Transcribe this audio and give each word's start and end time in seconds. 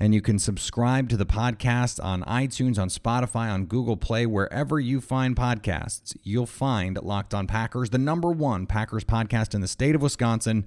and 0.00 0.14
you 0.14 0.20
can 0.20 0.38
subscribe 0.38 1.08
to 1.08 1.16
the 1.16 1.26
podcast 1.26 2.02
on 2.02 2.22
iTunes, 2.22 2.78
on 2.78 2.88
Spotify, 2.88 3.52
on 3.52 3.66
Google 3.66 3.96
Play, 3.96 4.26
wherever 4.26 4.78
you 4.78 5.00
find 5.00 5.34
podcasts. 5.34 6.16
You'll 6.22 6.46
find 6.46 6.96
Locked 7.02 7.34
On 7.34 7.46
Packers, 7.46 7.90
the 7.90 7.98
number 7.98 8.30
one 8.30 8.66
Packers 8.66 9.04
podcast 9.04 9.54
in 9.54 9.60
the 9.60 9.68
state 9.68 9.94
of 9.94 10.02
Wisconsin 10.02 10.66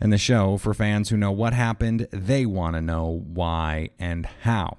and 0.00 0.12
the 0.12 0.18
show 0.18 0.56
for 0.56 0.72
fans 0.72 1.10
who 1.10 1.16
know 1.16 1.32
what 1.32 1.52
happened. 1.52 2.08
They 2.10 2.46
want 2.46 2.74
to 2.76 2.82
know 2.82 3.24
why 3.26 3.90
and 3.98 4.26
how. 4.42 4.78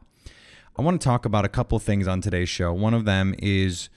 I 0.78 0.82
want 0.82 1.00
to 1.00 1.06
talk 1.06 1.26
about 1.26 1.45
a 1.45 1.50
couple 1.50 1.76
of 1.76 1.84
things 1.84 2.08
on 2.08 2.20
today's 2.20 2.50
show. 2.50 2.73
One 2.73 2.95
of 2.95 3.06
them 3.06 3.36
is 3.38 3.89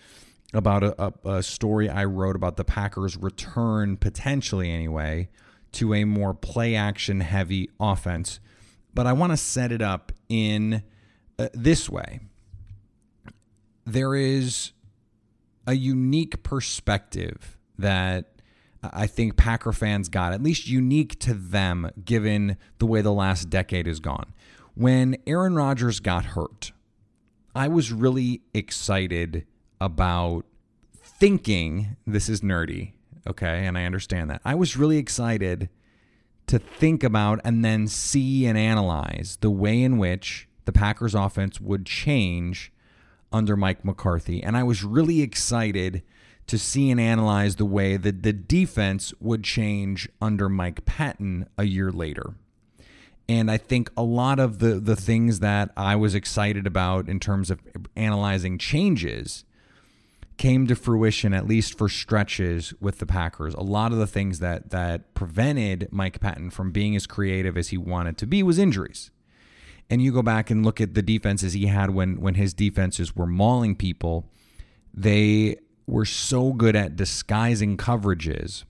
about 0.52 0.84
a, 0.84 1.02
a, 1.02 1.36
a 1.36 1.42
story 1.42 1.88
I 1.88 2.04
wrote 2.04 2.36
about 2.36 2.56
the 2.56 2.64
Packers' 2.64 3.16
return, 3.16 3.96
potentially 3.96 4.70
anyway, 4.70 5.30
to 5.72 5.94
a 5.94 6.04
more 6.04 6.34
play 6.34 6.74
action 6.74 7.20
heavy 7.20 7.70
offense. 7.80 8.40
But 8.96 9.06
I 9.06 9.12
want 9.12 9.32
to 9.32 9.36
set 9.36 9.72
it 9.72 9.82
up 9.82 10.10
in 10.30 10.82
uh, 11.38 11.48
this 11.52 11.86
way 11.90 12.20
there 13.84 14.14
is 14.16 14.72
a 15.66 15.74
unique 15.74 16.42
perspective 16.42 17.58
that 17.78 18.32
I 18.82 19.06
think 19.06 19.36
Packer 19.36 19.72
fans 19.72 20.08
got, 20.08 20.32
at 20.32 20.42
least 20.42 20.66
unique 20.66 21.20
to 21.20 21.34
them, 21.34 21.90
given 22.04 22.56
the 22.78 22.86
way 22.86 23.02
the 23.02 23.12
last 23.12 23.50
decade 23.50 23.86
has 23.86 24.00
gone. 24.00 24.32
When 24.74 25.18
Aaron 25.26 25.54
Rodgers 25.54 26.00
got 26.00 26.24
hurt, 26.24 26.72
I 27.54 27.68
was 27.68 27.92
really 27.92 28.40
excited 28.54 29.46
about 29.78 30.46
thinking 30.94 31.96
this 32.06 32.30
is 32.30 32.40
nerdy, 32.40 32.92
okay? 33.28 33.66
And 33.66 33.76
I 33.76 33.84
understand 33.84 34.30
that. 34.30 34.40
I 34.42 34.54
was 34.54 34.76
really 34.76 34.96
excited 34.96 35.68
to 36.46 36.58
think 36.58 37.02
about 37.02 37.40
and 37.44 37.64
then 37.64 37.88
see 37.88 38.46
and 38.46 38.56
analyze 38.56 39.38
the 39.40 39.50
way 39.50 39.82
in 39.82 39.98
which 39.98 40.48
the 40.64 40.72
Packers 40.72 41.14
offense 41.14 41.60
would 41.60 41.86
change 41.86 42.72
under 43.32 43.56
Mike 43.56 43.84
McCarthy. 43.84 44.42
And 44.42 44.56
I 44.56 44.62
was 44.62 44.84
really 44.84 45.22
excited 45.22 46.02
to 46.46 46.58
see 46.58 46.90
and 46.90 47.00
analyze 47.00 47.56
the 47.56 47.64
way 47.64 47.96
that 47.96 48.22
the 48.22 48.32
defense 48.32 49.12
would 49.20 49.42
change 49.42 50.08
under 50.20 50.48
Mike 50.48 50.84
Pettine 50.84 51.46
a 51.58 51.64
year 51.64 51.90
later. 51.90 52.34
And 53.28 53.50
I 53.50 53.56
think 53.56 53.90
a 53.96 54.04
lot 54.04 54.38
of 54.38 54.60
the 54.60 54.78
the 54.78 54.94
things 54.94 55.40
that 55.40 55.72
I 55.76 55.96
was 55.96 56.14
excited 56.14 56.64
about 56.64 57.08
in 57.08 57.18
terms 57.18 57.50
of 57.50 57.60
analyzing 57.96 58.56
changes 58.56 59.44
came 60.36 60.66
to 60.66 60.76
fruition 60.76 61.32
at 61.32 61.46
least 61.46 61.78
for 61.78 61.88
stretches 61.88 62.74
with 62.80 62.98
the 62.98 63.06
Packers. 63.06 63.54
A 63.54 63.62
lot 63.62 63.92
of 63.92 63.98
the 63.98 64.06
things 64.06 64.38
that 64.40 64.70
that 64.70 65.14
prevented 65.14 65.88
Mike 65.90 66.20
Pettine 66.20 66.52
from 66.52 66.70
being 66.70 66.94
as 66.94 67.06
creative 67.06 67.56
as 67.56 67.68
he 67.68 67.78
wanted 67.78 68.18
to 68.18 68.26
be 68.26 68.42
was 68.42 68.58
injuries. 68.58 69.10
And 69.88 70.02
you 70.02 70.12
go 70.12 70.22
back 70.22 70.50
and 70.50 70.64
look 70.64 70.80
at 70.80 70.94
the 70.94 71.02
defenses 71.02 71.52
he 71.52 71.66
had 71.66 71.90
when 71.90 72.20
when 72.20 72.34
his 72.34 72.52
defenses 72.52 73.14
were 73.16 73.26
mauling 73.26 73.76
people, 73.76 74.30
they 74.92 75.56
were 75.86 76.04
so 76.04 76.52
good 76.52 76.74
at 76.74 76.96
disguising 76.96 77.76
coverages 77.76 78.64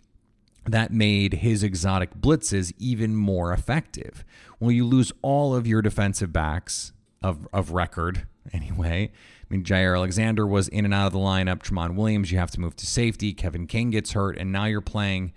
that 0.66 0.92
made 0.92 1.34
his 1.34 1.62
exotic 1.62 2.14
blitzes 2.20 2.72
even 2.78 3.16
more 3.16 3.52
effective. 3.52 4.24
Well, 4.60 4.72
you 4.72 4.84
lose 4.84 5.12
all 5.22 5.54
of 5.54 5.66
your 5.66 5.80
defensive 5.80 6.32
backs 6.32 6.92
of, 7.22 7.48
of 7.52 7.70
record 7.70 8.26
anyway. 8.52 9.12
I 9.48 9.54
mean, 9.54 9.62
Jaire 9.62 9.96
Alexander 9.96 10.46
was 10.46 10.68
in 10.68 10.84
and 10.84 10.92
out 10.92 11.06
of 11.06 11.12
the 11.12 11.18
lineup. 11.18 11.62
Tramon 11.62 11.94
Williams, 11.94 12.32
you 12.32 12.38
have 12.38 12.50
to 12.52 12.60
move 12.60 12.74
to 12.76 12.86
safety. 12.86 13.32
Kevin 13.32 13.66
King 13.66 13.90
gets 13.90 14.12
hurt, 14.12 14.36
and 14.36 14.50
now 14.50 14.64
you're 14.64 14.80
playing 14.80 15.32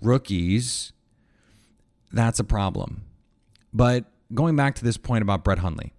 rookies. 0.00 0.92
That's 2.12 2.38
a 2.38 2.44
problem. 2.44 3.02
But 3.72 4.06
going 4.32 4.56
back 4.56 4.74
to 4.76 4.84
this 4.84 4.96
point 4.96 5.22
about 5.22 5.44
Brett 5.44 5.58
Hundley, 5.58 5.92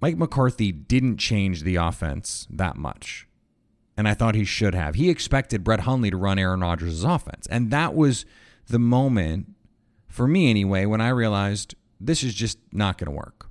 Mike 0.00 0.16
McCarthy 0.16 0.72
didn't 0.72 1.18
change 1.18 1.62
the 1.62 1.76
offense 1.76 2.46
that 2.50 2.76
much 2.76 3.28
and 4.00 4.08
I 4.08 4.14
thought 4.14 4.34
he 4.34 4.46
should 4.46 4.74
have. 4.74 4.94
He 4.94 5.10
expected 5.10 5.62
Brett 5.62 5.80
Hundley 5.80 6.10
to 6.10 6.16
run 6.16 6.38
Aaron 6.38 6.60
Rodgers' 6.60 7.04
offense. 7.04 7.46
And 7.48 7.70
that 7.70 7.94
was 7.94 8.24
the 8.66 8.78
moment, 8.78 9.52
for 10.08 10.26
me 10.26 10.48
anyway, 10.48 10.86
when 10.86 11.02
I 11.02 11.10
realized 11.10 11.74
this 12.00 12.24
is 12.24 12.32
just 12.32 12.56
not 12.72 12.96
going 12.96 13.10
to 13.10 13.14
work. 13.14 13.49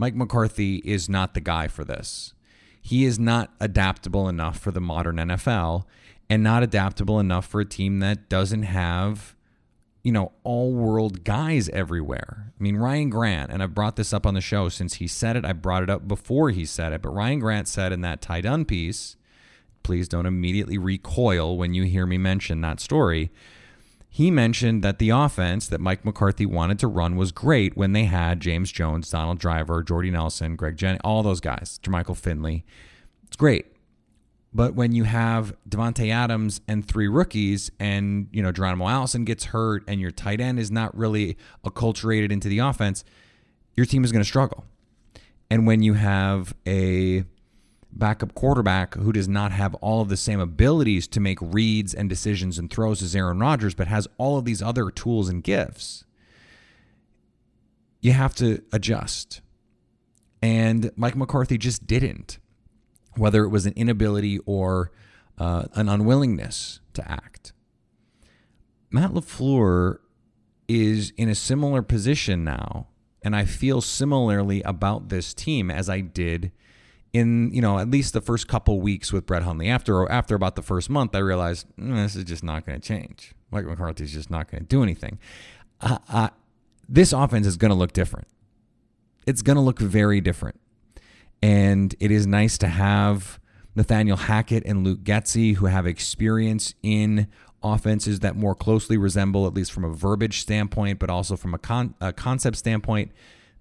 Mike 0.00 0.14
McCarthy 0.14 0.76
is 0.76 1.10
not 1.10 1.34
the 1.34 1.42
guy 1.42 1.68
for 1.68 1.84
this. 1.84 2.32
He 2.80 3.04
is 3.04 3.18
not 3.18 3.52
adaptable 3.60 4.30
enough 4.30 4.58
for 4.58 4.70
the 4.70 4.80
modern 4.80 5.16
NFL 5.16 5.84
and 6.30 6.42
not 6.42 6.62
adaptable 6.62 7.20
enough 7.20 7.44
for 7.44 7.60
a 7.60 7.66
team 7.66 7.98
that 7.98 8.30
doesn't 8.30 8.62
have, 8.62 9.36
you 10.02 10.10
know, 10.10 10.32
all 10.42 10.72
world 10.72 11.22
guys 11.22 11.68
everywhere. 11.68 12.50
I 12.58 12.62
mean, 12.62 12.78
Ryan 12.78 13.10
Grant, 13.10 13.52
and 13.52 13.62
I've 13.62 13.74
brought 13.74 13.96
this 13.96 14.14
up 14.14 14.24
on 14.24 14.32
the 14.32 14.40
show 14.40 14.70
since 14.70 14.94
he 14.94 15.06
said 15.06 15.36
it, 15.36 15.44
I 15.44 15.52
brought 15.52 15.82
it 15.82 15.90
up 15.90 16.08
before 16.08 16.48
he 16.48 16.64
said 16.64 16.94
it, 16.94 17.02
but 17.02 17.10
Ryan 17.10 17.38
Grant 17.38 17.68
said 17.68 17.92
in 17.92 18.00
that 18.00 18.22
Ty 18.22 18.40
Dunne 18.40 18.64
piece 18.64 19.16
please 19.82 20.08
don't 20.08 20.26
immediately 20.26 20.78
recoil 20.78 21.58
when 21.58 21.74
you 21.74 21.84
hear 21.84 22.06
me 22.06 22.16
mention 22.16 22.62
that 22.62 22.80
story. 22.80 23.30
He 24.12 24.32
mentioned 24.32 24.82
that 24.82 24.98
the 24.98 25.10
offense 25.10 25.68
that 25.68 25.80
Mike 25.80 26.04
McCarthy 26.04 26.44
wanted 26.44 26.80
to 26.80 26.88
run 26.88 27.14
was 27.14 27.30
great 27.30 27.76
when 27.76 27.92
they 27.92 28.04
had 28.04 28.40
James 28.40 28.72
Jones, 28.72 29.08
Donald 29.08 29.38
Driver, 29.38 29.84
Jordy 29.84 30.10
Nelson, 30.10 30.56
Greg 30.56 30.76
Jennings, 30.76 31.00
all 31.04 31.22
those 31.22 31.38
guys, 31.38 31.78
Jermichael 31.84 32.16
Finley. 32.16 32.64
It's 33.28 33.36
great. 33.36 33.66
But 34.52 34.74
when 34.74 34.90
you 34.90 35.04
have 35.04 35.54
Davante 35.68 36.12
Adams 36.12 36.60
and 36.66 36.84
three 36.84 37.06
rookies, 37.06 37.70
and 37.78 38.26
you 38.32 38.42
know 38.42 38.50
Geronimo 38.50 38.88
Allison 38.88 39.24
gets 39.24 39.44
hurt, 39.44 39.84
and 39.86 40.00
your 40.00 40.10
tight 40.10 40.40
end 40.40 40.58
is 40.58 40.72
not 40.72 40.96
really 40.96 41.36
acculturated 41.64 42.32
into 42.32 42.48
the 42.48 42.58
offense, 42.58 43.04
your 43.76 43.86
team 43.86 44.02
is 44.02 44.10
going 44.10 44.24
to 44.24 44.28
struggle. 44.28 44.64
And 45.48 45.68
when 45.68 45.82
you 45.82 45.94
have 45.94 46.52
a 46.66 47.24
backup 47.92 48.34
quarterback 48.34 48.94
who 48.94 49.12
does 49.12 49.28
not 49.28 49.52
have 49.52 49.74
all 49.76 50.00
of 50.00 50.08
the 50.08 50.16
same 50.16 50.40
abilities 50.40 51.06
to 51.08 51.20
make 51.20 51.38
reads 51.40 51.94
and 51.94 52.08
decisions 52.08 52.58
and 52.58 52.70
throws 52.70 53.02
as 53.02 53.16
Aaron 53.16 53.38
Rodgers, 53.38 53.74
but 53.74 53.88
has 53.88 54.08
all 54.18 54.38
of 54.38 54.44
these 54.44 54.62
other 54.62 54.90
tools 54.90 55.28
and 55.28 55.42
gifts, 55.42 56.04
you 58.00 58.12
have 58.12 58.34
to 58.36 58.62
adjust. 58.72 59.40
And 60.42 60.90
Mike 60.96 61.16
McCarthy 61.16 61.58
just 61.58 61.86
didn't, 61.86 62.38
whether 63.16 63.44
it 63.44 63.48
was 63.48 63.66
an 63.66 63.74
inability 63.76 64.38
or 64.46 64.90
uh, 65.38 65.64
an 65.74 65.88
unwillingness 65.88 66.80
to 66.94 67.10
act. 67.10 67.52
Matt 68.90 69.12
LaFleur 69.12 69.98
is 70.68 71.12
in 71.16 71.28
a 71.28 71.34
similar 71.34 71.82
position 71.82 72.44
now, 72.44 72.88
and 73.22 73.36
I 73.36 73.44
feel 73.44 73.80
similarly 73.80 74.62
about 74.62 75.08
this 75.08 75.34
team 75.34 75.70
as 75.70 75.88
I 75.88 76.00
did 76.00 76.52
in 77.12 77.52
you 77.52 77.60
know 77.60 77.78
at 77.78 77.90
least 77.90 78.12
the 78.12 78.20
first 78.20 78.46
couple 78.48 78.80
weeks 78.80 79.12
with 79.12 79.26
Brett 79.26 79.42
Hundley. 79.42 79.68
After 79.68 80.10
after 80.10 80.34
about 80.34 80.56
the 80.56 80.62
first 80.62 80.90
month, 80.90 81.14
I 81.14 81.18
realized 81.18 81.66
mm, 81.78 81.94
this 81.96 82.16
is 82.16 82.24
just 82.24 82.44
not 82.44 82.66
going 82.66 82.80
to 82.80 82.86
change. 82.86 83.32
Mike 83.50 83.66
McCarthy 83.66 84.04
is 84.04 84.12
just 84.12 84.30
not 84.30 84.50
going 84.50 84.62
to 84.62 84.66
do 84.66 84.82
anything. 84.82 85.18
Uh, 85.80 85.98
uh, 86.08 86.28
this 86.88 87.12
offense 87.12 87.46
is 87.46 87.56
going 87.56 87.70
to 87.70 87.74
look 87.74 87.92
different. 87.92 88.28
It's 89.26 89.42
going 89.42 89.56
to 89.56 89.62
look 89.62 89.78
very 89.78 90.20
different, 90.20 90.60
and 91.42 91.94
it 92.00 92.10
is 92.10 92.26
nice 92.26 92.56
to 92.58 92.68
have 92.68 93.40
Nathaniel 93.74 94.16
Hackett 94.16 94.64
and 94.64 94.84
Luke 94.84 95.00
Getsy 95.00 95.56
who 95.56 95.66
have 95.66 95.86
experience 95.86 96.74
in 96.82 97.26
offenses 97.62 98.20
that 98.20 98.36
more 98.36 98.54
closely 98.54 98.96
resemble, 98.96 99.46
at 99.46 99.54
least 99.54 99.72
from 99.72 99.84
a 99.84 99.90
verbiage 99.90 100.40
standpoint, 100.40 100.98
but 100.98 101.10
also 101.10 101.36
from 101.36 101.52
a, 101.52 101.58
con- 101.58 101.94
a 102.00 102.10
concept 102.12 102.56
standpoint, 102.56 103.12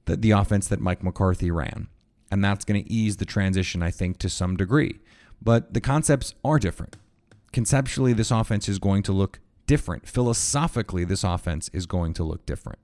the, 0.06 0.16
the 0.16 0.32
offense 0.32 0.70
that 0.70 0.80
Mike 0.80 1.04
McCarthy 1.04 1.52
ran 1.52 1.90
and 2.32 2.44
that's 2.44 2.66
going 2.66 2.84
to 2.84 2.92
ease 2.92 3.18
the 3.18 3.26
transition, 3.26 3.82
I 3.82 3.92
think, 3.92 4.18
to 4.20 4.30
some 4.30 4.56
degree. 4.58 5.00
But 5.42 5.74
the 5.74 5.82
concepts 5.82 6.36
are 6.44 6.60
different. 6.60 6.98
conceptually, 7.52 8.14
this 8.14 8.32
offense 8.32 8.70
is 8.70 8.80
going 8.80 9.04
to 9.04 9.12
look 9.12 9.40
different. 9.66 10.08
Philosophically, 10.08 11.04
this 11.04 11.24
offense 11.24 11.70
is 11.74 11.86
going 11.86 12.14
to 12.14 12.24
look 12.24 12.46
different. 12.46 12.80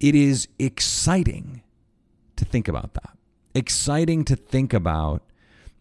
It 0.00 0.14
is 0.14 0.48
exciting 0.58 1.62
to 2.36 2.44
think 2.44 2.68
about 2.68 2.94
that. 2.94 3.16
Exciting 3.54 4.24
to 4.24 4.36
think 4.36 4.72
about 4.72 5.22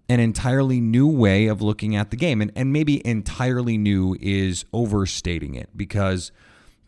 an 0.10 0.20
entirely 0.20 0.80
new 0.82 1.08
way 1.08 1.48
of 1.48 1.62
looking 1.62 1.96
at 1.96 2.12
the 2.12 2.18
game. 2.18 2.42
And, 2.42 2.52
and 2.56 2.74
maybe 2.74 3.06
entirely 3.06 3.78
new 3.78 4.18
is 4.20 4.66
overstating 4.74 5.56
it 5.56 5.70
because 5.76 6.32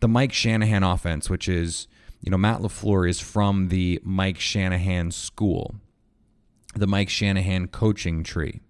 the 0.00 0.08
Mike 0.08 0.32
Shanahan 0.32 0.82
offense, 0.82 1.30
which 1.30 1.48
is, 1.48 1.88
you 2.24 2.30
know, 2.30 2.38
Matt 2.38 2.60
LaFleur 2.60 3.06
is 3.08 3.20
from 3.20 3.68
the 3.68 4.00
Mike 4.02 4.40
Shanahan 4.40 5.10
school, 5.10 5.74
the 6.74 6.86
Mike 6.86 7.10
Shanahan 7.10 7.68
coaching 7.68 8.24
tree. 8.24 8.62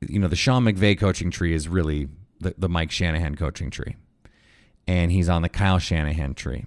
You 0.00 0.20
know, 0.20 0.28
the 0.28 0.36
Sean 0.36 0.64
McVay 0.64 0.96
coaching 0.96 1.32
tree 1.32 1.52
is 1.52 1.66
really 1.66 2.06
the, 2.38 2.54
the 2.56 2.68
Mike 2.68 2.92
Shanahan 2.92 3.34
coaching 3.34 3.68
tree. 3.68 3.96
And 4.86 5.10
he's 5.10 5.28
on 5.28 5.42
the 5.42 5.48
Kyle 5.48 5.80
Shanahan 5.80 6.34
tree. 6.34 6.66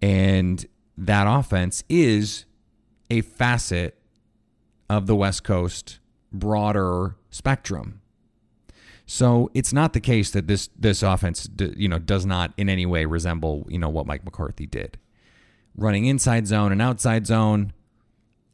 And 0.00 0.64
that 0.96 1.26
offense 1.26 1.82
is 1.88 2.44
a 3.10 3.22
facet 3.22 3.98
of 4.88 5.08
the 5.08 5.16
West 5.16 5.42
Coast 5.42 5.98
broader 6.32 7.16
spectrum. 7.30 8.00
So 9.06 9.50
it's 9.54 9.72
not 9.72 9.92
the 9.92 10.00
case 10.00 10.32
that 10.32 10.48
this 10.48 10.68
this 10.76 11.02
offense 11.02 11.48
you 11.58 11.88
know 11.88 12.00
does 12.00 12.26
not 12.26 12.52
in 12.56 12.68
any 12.68 12.84
way 12.84 13.04
resemble 13.04 13.64
you 13.68 13.78
know 13.78 13.88
what 13.88 14.06
Mike 14.06 14.24
McCarthy 14.24 14.66
did. 14.66 14.98
Running 15.76 16.06
inside 16.06 16.46
zone 16.46 16.72
and 16.72 16.82
outside 16.82 17.26
zone, 17.26 17.72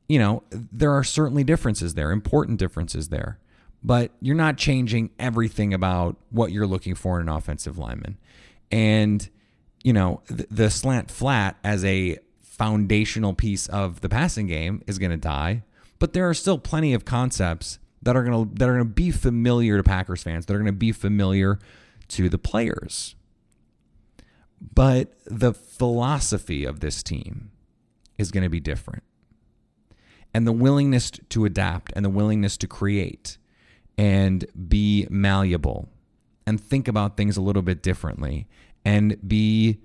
you 0.09 0.19
know, 0.19 0.43
there 0.51 0.93
are 0.93 1.05
certainly 1.05 1.45
differences 1.45 1.95
there, 1.95 2.11
important 2.11 2.59
differences 2.59 3.09
there. 3.09 3.39
But 3.85 4.13
you're 4.21 4.37
not 4.37 4.59
changing 4.59 5.11
everything 5.19 5.75
about 5.75 6.17
what 6.31 6.53
you're 6.53 6.67
looking 6.67 6.95
for 6.95 7.19
in 7.19 7.29
an 7.29 7.35
offensive 7.35 7.79
lineman. 7.79 8.19
And 8.71 9.29
you 9.83 9.93
know, 9.93 10.21
the, 10.27 10.47
the 10.51 10.71
slant 10.71 11.11
flat 11.11 11.57
as 11.65 11.85
a 11.85 12.19
foundational 12.43 13.33
piece 13.33 13.67
of 13.69 14.03
the 14.03 14.09
passing 14.09 14.47
game 14.47 14.83
is 14.87 14.99
going 14.99 15.11
to 15.11 15.17
die, 15.17 15.63
but 15.99 16.13
there 16.13 16.29
are 16.29 16.35
still 16.35 16.59
plenty 16.59 16.93
of 16.93 17.05
concepts 17.05 17.79
that 18.03 18.17
are 18.17 18.25
to 18.25 18.49
that 18.55 18.69
are 18.69 18.79
to 18.79 18.85
be 18.85 19.11
familiar 19.11 19.77
to 19.77 19.83
Packers 19.83 20.23
fans, 20.23 20.47
that 20.47 20.57
are 20.57 20.63
to 20.63 20.73
be 20.73 20.93
familiar 20.93 21.59
to 22.09 22.29
the 22.29 22.39
players. 22.39 23.15
But 24.75 25.13
the 25.25 25.53
philosophy 25.53 26.65
of 26.65 26.81
this 26.81 27.03
team 27.03 27.51
is 28.19 28.31
going 28.31 28.45
to 28.45 28.51
be 28.51 28.61
different. 28.61 29.03
And 30.35 30.47
the 30.47 30.53
willingness 30.53 31.11
to 31.11 31.45
adapt 31.45 31.93
and 31.95 32.05
the 32.05 32.11
willingness 32.11 32.57
to 32.59 32.67
create 32.67 33.39
and 33.99 34.47
be 34.69 35.07
malleable 35.11 35.89
and 36.47 36.61
think 36.61 36.89
about 36.89 37.17
things 37.17 37.37
a 37.37 37.43
little 37.43 37.63
bit 37.63 37.83
differently 37.83 38.47
and 38.85 39.17
be 39.27 39.81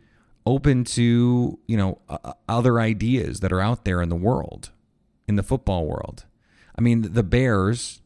open 0.45 0.85
to 0.85 1.59
you 1.67 1.77
know 1.77 1.99
other 2.47 2.79
ideas 2.79 3.41
that 3.41 3.51
are 3.51 3.59
out 3.59 3.83
there 3.83 4.01
in 4.01 4.07
the 4.07 4.15
world 4.15 4.71
in 5.27 5.35
the 5.35 5.43
football 5.43 5.85
world 5.85 6.25
i 6.77 6.81
mean 6.81 7.01
the 7.01 7.23
bears 7.23 8.01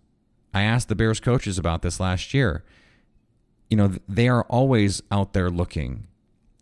i 0.53 0.63
asked 0.63 0.89
the 0.89 0.95
bears 0.95 1.19
coaches 1.19 1.57
about 1.57 1.81
this 1.81 1.99
last 1.99 2.33
year. 2.33 2.63
You 3.69 3.77
know 3.77 3.95
they 4.07 4.27
are 4.27 4.43
always 4.43 5.01
out 5.11 5.33
there 5.33 5.49
looking 5.49 6.07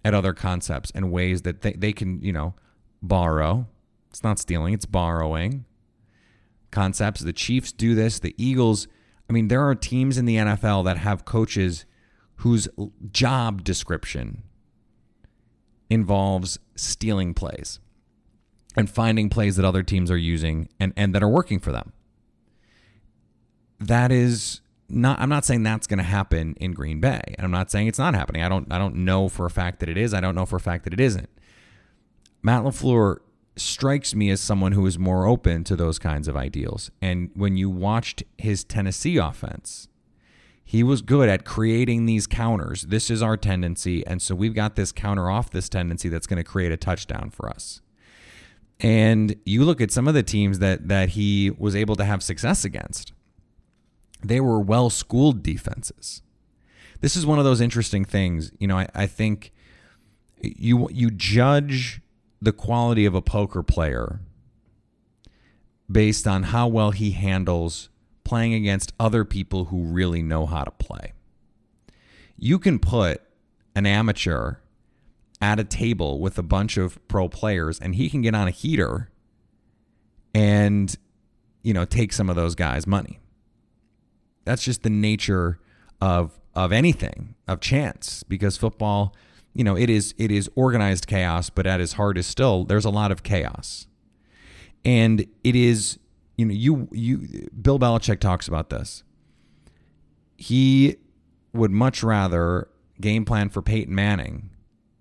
at 0.05 0.13
other 0.13 0.33
concepts 0.33 0.91
and 0.93 1.11
ways 1.11 1.41
that 1.41 1.61
they, 1.61 1.73
they 1.73 1.93
can 1.93 2.21
you 2.21 2.31
know 2.31 2.53
borrow. 3.01 3.67
It's 4.09 4.23
not 4.23 4.39
stealing 4.39 4.73
it's 4.73 4.85
borrowing 4.85 5.65
concepts. 6.71 7.21
The 7.21 7.33
chiefs 7.33 7.71
do 7.71 7.95
this 7.95 8.19
the 8.19 8.35
eagles 8.37 8.87
i 9.29 9.33
mean 9.33 9.47
there 9.47 9.67
are 9.67 9.75
teams 9.75 10.17
in 10.17 10.25
the 10.25 10.35
nfl 10.37 10.83
that 10.85 10.97
have 10.97 11.25
coaches 11.25 11.85
whose 12.37 12.67
job 13.11 13.63
description 13.63 14.43
involves 15.89 16.59
stealing 16.75 17.33
plays 17.33 17.79
and 18.77 18.89
finding 18.89 19.29
plays 19.29 19.55
that 19.55 19.65
other 19.65 19.83
teams 19.83 20.11
are 20.11 20.17
using 20.17 20.69
and, 20.79 20.93
and 20.95 21.13
that 21.13 21.23
are 21.23 21.29
working 21.29 21.59
for 21.59 21.71
them. 21.71 21.91
That 23.79 24.11
is 24.11 24.61
not 24.89 25.19
I'm 25.19 25.29
not 25.29 25.45
saying 25.45 25.63
that's 25.63 25.87
going 25.87 25.99
to 25.99 26.03
happen 26.03 26.55
in 26.59 26.73
Green 26.73 26.99
Bay. 26.99 27.21
And 27.37 27.45
I'm 27.45 27.51
not 27.51 27.71
saying 27.71 27.87
it's 27.87 27.99
not 27.99 28.15
happening. 28.15 28.43
I 28.43 28.49
don't 28.49 28.71
I 28.71 28.77
don't 28.77 28.95
know 28.95 29.29
for 29.29 29.45
a 29.45 29.51
fact 29.51 29.79
that 29.79 29.89
it 29.89 29.97
is. 29.97 30.13
I 30.13 30.19
don't 30.19 30.35
know 30.35 30.45
for 30.45 30.57
a 30.57 30.61
fact 30.61 30.83
that 30.83 30.93
it 30.93 30.99
isn't. 30.99 31.29
Matt 32.41 32.63
LaFleur 32.63 33.17
strikes 33.55 34.15
me 34.15 34.29
as 34.29 34.39
someone 34.39 34.71
who 34.71 34.85
is 34.85 34.97
more 34.97 35.25
open 35.25 35.63
to 35.65 35.75
those 35.75 35.99
kinds 35.99 36.27
of 36.27 36.37
ideals. 36.37 36.91
And 37.01 37.29
when 37.33 37.57
you 37.57 37.69
watched 37.69 38.23
his 38.37 38.63
Tennessee 38.63 39.17
offense, 39.17 39.87
he 40.63 40.83
was 40.83 41.01
good 41.01 41.27
at 41.29 41.45
creating 41.45 42.05
these 42.05 42.27
counters. 42.27 42.83
This 42.83 43.09
is 43.09 43.21
our 43.21 43.35
tendency. 43.35 44.05
And 44.05 44.21
so 44.21 44.35
we've 44.35 44.53
got 44.53 44.75
this 44.75 44.91
counter 44.91 45.29
off 45.29 45.49
this 45.49 45.67
tendency 45.67 46.09
that's 46.09 46.27
going 46.27 46.37
to 46.37 46.43
create 46.43 46.71
a 46.71 46.77
touchdown 46.77 47.31
for 47.31 47.49
us. 47.49 47.81
And 48.79 49.35
you 49.45 49.65
look 49.65 49.81
at 49.81 49.91
some 49.91 50.07
of 50.07 50.13
the 50.13 50.23
teams 50.23 50.59
that 50.59 50.87
that 50.87 51.09
he 51.09 51.51
was 51.57 51.75
able 51.75 51.95
to 51.97 52.05
have 52.05 52.23
success 52.23 52.63
against. 52.63 53.13
They 54.23 54.39
were 54.39 54.59
well 54.59 54.89
schooled 54.89 55.43
defenses. 55.43 56.21
This 57.01 57.15
is 57.15 57.25
one 57.25 57.39
of 57.39 57.45
those 57.45 57.61
interesting 57.61 58.03
things. 58.03 58.51
You 58.59 58.67
know, 58.67 58.77
I, 58.77 58.87
I 58.93 59.07
think 59.07 59.51
you 60.41 60.89
you 60.91 61.11
judge 61.11 62.01
the 62.41 62.51
quality 62.51 63.05
of 63.05 63.15
a 63.15 63.21
poker 63.21 63.63
player 63.63 64.19
based 65.91 66.27
on 66.27 66.43
how 66.43 66.67
well 66.67 66.91
he 66.91 67.11
handles 67.11 67.89
playing 68.23 68.53
against 68.53 68.93
other 68.99 69.25
people 69.25 69.65
who 69.65 69.83
really 69.83 70.21
know 70.21 70.45
how 70.45 70.63
to 70.63 70.71
play. 70.71 71.13
You 72.37 72.59
can 72.59 72.79
put 72.79 73.21
an 73.75 73.85
amateur 73.85 74.55
at 75.41 75.59
a 75.59 75.63
table 75.63 76.19
with 76.19 76.37
a 76.37 76.43
bunch 76.43 76.77
of 76.77 77.05
pro 77.07 77.27
players 77.27 77.79
and 77.79 77.95
he 77.95 78.09
can 78.09 78.21
get 78.21 78.35
on 78.35 78.47
a 78.47 78.51
heater 78.51 79.09
and 80.33 80.95
you 81.63 81.73
know 81.73 81.85
take 81.85 82.13
some 82.13 82.29
of 82.29 82.35
those 82.35 82.55
guys 82.55 82.85
money. 82.85 83.19
That's 84.49 84.63
just 84.63 84.81
the 84.81 84.89
nature 84.89 85.59
of 86.01 86.39
of 86.55 86.71
anything, 86.71 87.35
of 87.47 87.59
chance 87.59 88.23
because 88.23 88.57
football, 88.57 89.15
you 89.53 89.63
know, 89.63 89.77
it 89.77 89.91
is 89.91 90.15
it 90.17 90.31
is 90.31 90.49
organized 90.55 91.05
chaos, 91.05 91.51
but 91.51 91.67
at 91.67 91.79
its 91.79 91.93
heart 91.93 92.17
is 92.17 92.25
still 92.25 92.65
there's 92.65 92.83
a 92.83 92.89
lot 92.89 93.11
of 93.11 93.21
chaos. 93.21 93.85
And 94.83 95.27
it 95.43 95.55
is 95.55 95.99
you 96.35 96.45
know, 96.47 96.53
you 96.53 96.89
you 96.91 97.47
Bill 97.61 97.77
Belichick 97.77 98.19
talks 98.19 98.47
about 98.47 98.71
this. 98.71 99.03
He 100.35 100.95
would 101.53 101.69
much 101.69 102.01
rather 102.01 102.69
game 102.99 103.25
plan 103.25 103.49
for 103.49 103.61
Peyton 103.61 103.93
Manning 103.93 104.49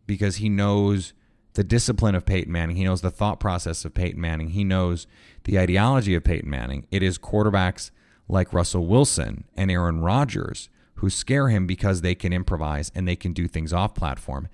because 0.06 0.36
he 0.36 0.50
knows 0.50 1.14
the 1.54 1.64
discipline 1.64 2.14
of 2.14 2.26
Peyton 2.26 2.52
Manning. 2.52 2.76
He 2.76 2.84
knows 2.84 3.00
the 3.00 3.10
thought 3.10 3.40
process 3.40 3.86
of 3.86 3.94
Peyton 3.94 4.20
Manning. 4.20 4.50
He 4.50 4.62
knows 4.62 5.06
the 5.44 5.58
ideology 5.58 6.14
of 6.14 6.22
Peyton 6.22 6.50
Manning. 6.50 6.86
It 6.90 7.02
is 7.02 7.16
quarterbacks 7.16 7.92
like 8.28 8.52
Russell 8.52 8.86
Wilson 8.86 9.44
and 9.56 9.70
Aaron 9.70 10.00
Rodgers 10.00 10.68
who 10.98 11.08
scare 11.08 11.48
him 11.48 11.66
because 11.66 12.00
they 12.00 12.14
can 12.14 12.32
improvise 12.32 12.90
and 12.94 13.06
they 13.06 13.16
can 13.16 13.32
do 13.32 13.46
things 13.46 13.72
off 13.72 13.94
platform. 13.94 14.48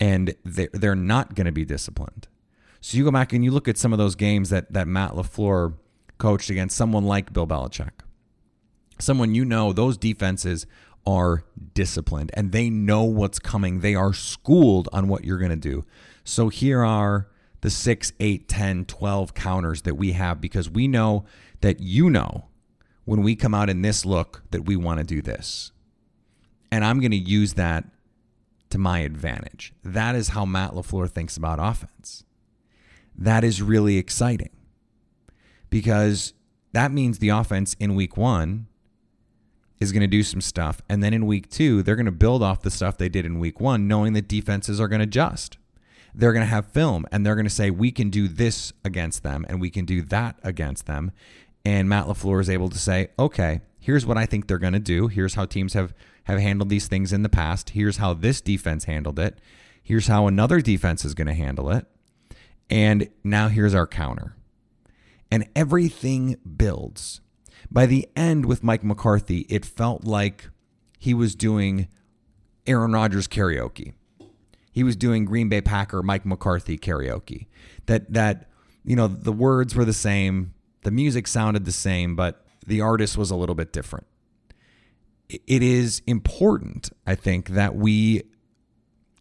And 0.00 0.34
they're, 0.44 0.70
they're 0.72 0.96
not 0.96 1.34
going 1.34 1.44
to 1.44 1.52
be 1.52 1.64
disciplined. 1.64 2.28
So 2.80 2.96
you 2.96 3.04
go 3.04 3.10
back 3.10 3.32
and 3.32 3.44
you 3.44 3.50
look 3.50 3.68
at 3.68 3.78
some 3.78 3.92
of 3.92 3.98
those 3.98 4.14
games 4.14 4.50
that, 4.50 4.72
that 4.72 4.88
Matt 4.88 5.12
LaFleur 5.12 5.74
coached 6.18 6.50
against 6.50 6.76
someone 6.76 7.04
like 7.04 7.32
Bill 7.32 7.46
Belichick. 7.46 7.90
Someone 8.98 9.34
you 9.34 9.44
know, 9.44 9.72
those 9.72 9.96
defenses 9.96 10.66
are 11.06 11.44
disciplined 11.74 12.30
and 12.34 12.52
they 12.52 12.70
know 12.70 13.02
what's 13.04 13.38
coming. 13.38 13.80
They 13.80 13.94
are 13.94 14.12
schooled 14.12 14.88
on 14.92 15.08
what 15.08 15.24
you're 15.24 15.38
going 15.38 15.50
to 15.50 15.56
do. 15.56 15.84
So 16.24 16.48
here 16.48 16.82
are 16.82 17.28
the 17.60 17.70
6, 17.70 18.12
8, 18.18 18.48
10, 18.48 18.84
12 18.86 19.34
counters 19.34 19.82
that 19.82 19.96
we 19.96 20.12
have 20.12 20.40
because 20.40 20.70
we 20.70 20.88
know 20.88 21.24
that 21.60 21.80
you 21.80 22.08
know 22.08 22.46
when 23.04 23.22
we 23.22 23.34
come 23.34 23.54
out 23.54 23.68
in 23.68 23.82
this 23.82 24.04
look 24.04 24.42
that 24.50 24.64
we 24.64 24.76
want 24.76 24.98
to 24.98 25.04
do 25.04 25.20
this. 25.20 25.72
And 26.70 26.84
I'm 26.84 27.00
going 27.00 27.10
to 27.10 27.16
use 27.16 27.54
that 27.54 27.84
to 28.70 28.78
my 28.78 29.00
advantage. 29.00 29.72
That 29.84 30.14
is 30.14 30.28
how 30.28 30.46
Matt 30.46 30.72
LaFleur 30.72 31.10
thinks 31.10 31.36
about 31.36 31.58
offense. 31.60 32.24
That 33.16 33.44
is 33.44 33.60
really 33.60 33.98
exciting 33.98 34.50
because 35.68 36.32
that 36.72 36.90
means 36.90 37.18
the 37.18 37.28
offense 37.28 37.74
in 37.78 37.94
week 37.94 38.16
one 38.16 38.66
is 39.78 39.92
going 39.92 40.00
to 40.00 40.06
do 40.06 40.22
some 40.22 40.40
stuff. 40.40 40.80
And 40.88 41.02
then 41.02 41.12
in 41.12 41.26
week 41.26 41.50
two, 41.50 41.82
they're 41.82 41.96
going 41.96 42.06
to 42.06 42.12
build 42.12 42.42
off 42.42 42.62
the 42.62 42.70
stuff 42.70 42.96
they 42.96 43.08
did 43.08 43.26
in 43.26 43.38
week 43.38 43.60
one, 43.60 43.86
knowing 43.86 44.14
that 44.14 44.28
defenses 44.28 44.80
are 44.80 44.88
going 44.88 45.00
to 45.00 45.04
adjust. 45.04 45.58
They're 46.14 46.32
going 46.32 46.44
to 46.44 46.50
have 46.50 46.66
film 46.66 47.06
and 47.10 47.24
they're 47.26 47.34
going 47.34 47.46
to 47.46 47.50
say, 47.50 47.70
we 47.70 47.90
can 47.90 48.10
do 48.10 48.28
this 48.28 48.72
against 48.84 49.22
them 49.22 49.44
and 49.48 49.60
we 49.60 49.70
can 49.70 49.84
do 49.84 50.02
that 50.02 50.38
against 50.42 50.86
them. 50.86 51.12
And 51.64 51.88
Matt 51.88 52.06
LaFleur 52.06 52.40
is 52.40 52.50
able 52.50 52.68
to 52.70 52.78
say, 52.78 53.10
okay, 53.18 53.60
here's 53.78 54.04
what 54.04 54.18
I 54.18 54.26
think 54.26 54.46
they're 54.46 54.58
going 54.58 54.72
to 54.72 54.80
do. 54.80 55.08
Here's 55.08 55.34
how 55.34 55.44
teams 55.44 55.74
have, 55.74 55.94
have 56.24 56.40
handled 56.40 56.68
these 56.70 56.88
things 56.88 57.12
in 57.12 57.22
the 57.22 57.28
past. 57.28 57.70
Here's 57.70 57.98
how 57.98 58.14
this 58.14 58.40
defense 58.40 58.84
handled 58.84 59.18
it. 59.18 59.38
Here's 59.82 60.08
how 60.08 60.26
another 60.26 60.60
defense 60.60 61.04
is 61.04 61.14
going 61.14 61.28
to 61.28 61.34
handle 61.34 61.70
it. 61.70 61.86
And 62.68 63.08
now 63.22 63.48
here's 63.48 63.74
our 63.74 63.86
counter 63.86 64.34
and 65.32 65.48
everything 65.56 66.36
builds. 66.56 67.22
By 67.70 67.86
the 67.86 68.06
end 68.14 68.44
with 68.44 68.62
Mike 68.62 68.84
McCarthy, 68.84 69.46
it 69.48 69.64
felt 69.64 70.04
like 70.04 70.50
he 70.98 71.14
was 71.14 71.34
doing 71.34 71.88
Aaron 72.66 72.92
Rodgers 72.92 73.26
karaoke. 73.26 73.94
He 74.70 74.82
was 74.82 74.94
doing 74.94 75.24
Green 75.24 75.48
Bay 75.48 75.62
Packer 75.62 76.02
Mike 76.02 76.26
McCarthy 76.26 76.76
karaoke. 76.76 77.46
That 77.86 78.12
that 78.12 78.50
you 78.84 78.94
know 78.94 79.08
the 79.08 79.32
words 79.32 79.74
were 79.74 79.86
the 79.86 79.94
same, 79.94 80.52
the 80.82 80.90
music 80.90 81.26
sounded 81.26 81.64
the 81.64 81.72
same, 81.72 82.14
but 82.16 82.44
the 82.66 82.80
artist 82.80 83.16
was 83.16 83.30
a 83.30 83.36
little 83.36 83.54
bit 83.54 83.72
different. 83.72 84.06
It 85.28 85.62
is 85.62 86.02
important, 86.06 86.90
I 87.06 87.14
think, 87.14 87.50
that 87.50 87.74
we 87.74 88.22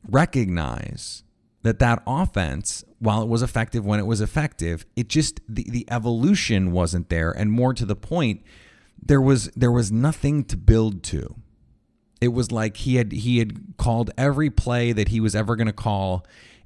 recognize 0.08 1.24
that 1.63 1.80
that 1.80 2.01
offense, 2.08 2.84
while 3.00 3.22
it 3.22 3.27
was 3.27 3.41
effective 3.41 3.86
when 3.86 4.00
it 4.00 4.06
was 4.06 4.20
effective, 4.20 4.86
it 4.96 5.08
just 5.08 5.39
the, 5.48 5.65
the 5.70 5.86
evolution 5.89 6.72
wasn't 6.72 7.10
there, 7.10 7.32
and 7.32 7.51
more 7.51 7.74
to 7.74 7.86
the 7.86 7.96
point, 7.96 8.41
there 9.01 9.22
was 9.22 9.48
there 9.56 9.72
was 9.72 9.91
nothing 9.91 10.44
to 10.46 10.58
build 10.58 11.03
to. 11.03 11.36
It 12.20 12.30
was 12.30 12.51
like 12.51 12.77
he 12.77 12.96
had 12.96 13.12
he 13.12 13.39
had 13.39 13.77
called 13.77 14.12
every 14.18 14.50
play 14.50 14.91
that 14.91 15.10
he 15.10 15.20
was 15.20 15.36
ever 15.36 15.56
going 15.56 15.68
to 15.68 15.74
call, 15.74 16.25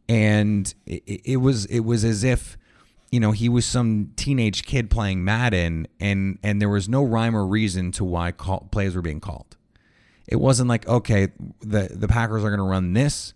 and 0.09 0.73
it, 0.85 1.21
it 1.23 1.37
was 1.37 1.65
it 1.65 1.81
was 1.81 2.03
as 2.03 2.23
if 2.23 2.57
you 3.15 3.19
know 3.21 3.31
he 3.31 3.49
was 3.49 3.65
some 3.65 4.11
teenage 4.15 4.65
kid 4.65 4.89
playing 4.89 5.23
Madden, 5.23 5.87
and 5.99 6.37
and 6.43 6.61
there 6.61 6.69
was 6.69 6.87
no 6.89 7.03
rhyme 7.03 7.35
or 7.35 7.47
reason 7.47 7.91
to 7.93 8.03
why 8.03 8.31
call, 8.31 8.67
plays 8.71 8.95
were 8.95 9.01
being 9.01 9.21
called. 9.21 9.57
It 10.27 10.37
wasn't 10.37 10.69
like 10.69 10.87
okay, 10.87 11.29
the 11.61 11.89
the 11.91 12.07
Packers 12.07 12.43
are 12.43 12.49
going 12.49 12.59
to 12.59 12.69
run 12.69 12.93
this 12.93 13.33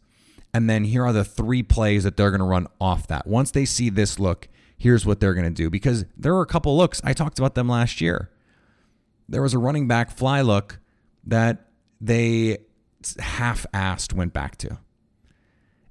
and 0.53 0.69
then 0.69 0.83
here 0.83 1.05
are 1.05 1.13
the 1.13 1.23
three 1.23 1.63
plays 1.63 2.03
that 2.03 2.17
they're 2.17 2.31
going 2.31 2.39
to 2.39 2.45
run 2.45 2.67
off 2.81 3.07
that. 3.07 3.27
Once 3.27 3.51
they 3.51 3.65
see 3.65 3.89
this 3.89 4.19
look, 4.19 4.47
here's 4.77 5.05
what 5.05 5.19
they're 5.19 5.33
going 5.33 5.45
to 5.45 5.51
do. 5.51 5.69
Because 5.69 6.05
there 6.17 6.33
are 6.35 6.41
a 6.41 6.47
couple 6.47 6.75
looks, 6.75 7.01
I 7.03 7.13
talked 7.13 7.37
about 7.37 7.55
them 7.55 7.69
last 7.69 8.01
year. 8.01 8.31
There 9.27 9.41
was 9.41 9.53
a 9.53 9.59
running 9.59 9.87
back 9.87 10.09
fly 10.09 10.41
look 10.41 10.79
that 11.25 11.67
they 12.01 12.59
half 13.19 13.65
assed 13.73 14.13
went 14.13 14.33
back 14.33 14.57
to. 14.57 14.79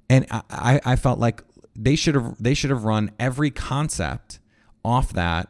And 0.09 0.25
I, 0.29 0.81
I 0.83 0.95
felt 0.95 1.19
like 1.19 1.43
they 1.81 1.95
should 1.95 2.15
have 2.15 2.35
they 2.41 2.53
should 2.53 2.69
have 2.69 2.83
run 2.83 3.11
every 3.19 3.49
concept 3.49 4.39
off 4.83 5.13
that 5.13 5.49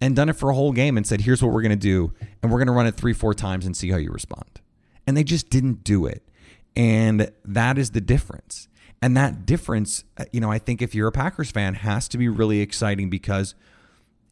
and 0.00 0.16
done 0.16 0.28
it 0.28 0.36
for 0.36 0.50
a 0.50 0.54
whole 0.54 0.72
game 0.72 0.96
and 0.96 1.06
said, 1.06 1.22
here's 1.22 1.42
what 1.42 1.52
we're 1.52 1.62
gonna 1.62 1.76
do, 1.76 2.12
and 2.42 2.50
we're 2.50 2.58
gonna 2.58 2.72
run 2.72 2.86
it 2.86 2.96
three, 2.96 3.12
four 3.12 3.32
times 3.34 3.64
and 3.64 3.76
see 3.76 3.90
how 3.90 3.96
you 3.96 4.10
respond. 4.10 4.60
And 5.06 5.16
they 5.16 5.24
just 5.24 5.50
didn't 5.50 5.84
do 5.84 6.06
it. 6.06 6.22
And 6.76 7.30
that 7.44 7.78
is 7.78 7.90
the 7.90 8.00
difference. 8.00 8.68
And 9.00 9.16
that 9.16 9.44
difference, 9.46 10.04
uh, 10.16 10.24
you 10.32 10.40
know, 10.40 10.50
I 10.50 10.58
think 10.58 10.80
if 10.80 10.94
you're 10.94 11.08
a 11.08 11.12
Packers 11.12 11.50
fan, 11.50 11.74
has 11.74 12.08
to 12.08 12.18
be 12.18 12.28
really 12.28 12.60
exciting 12.60 13.10
because 13.10 13.54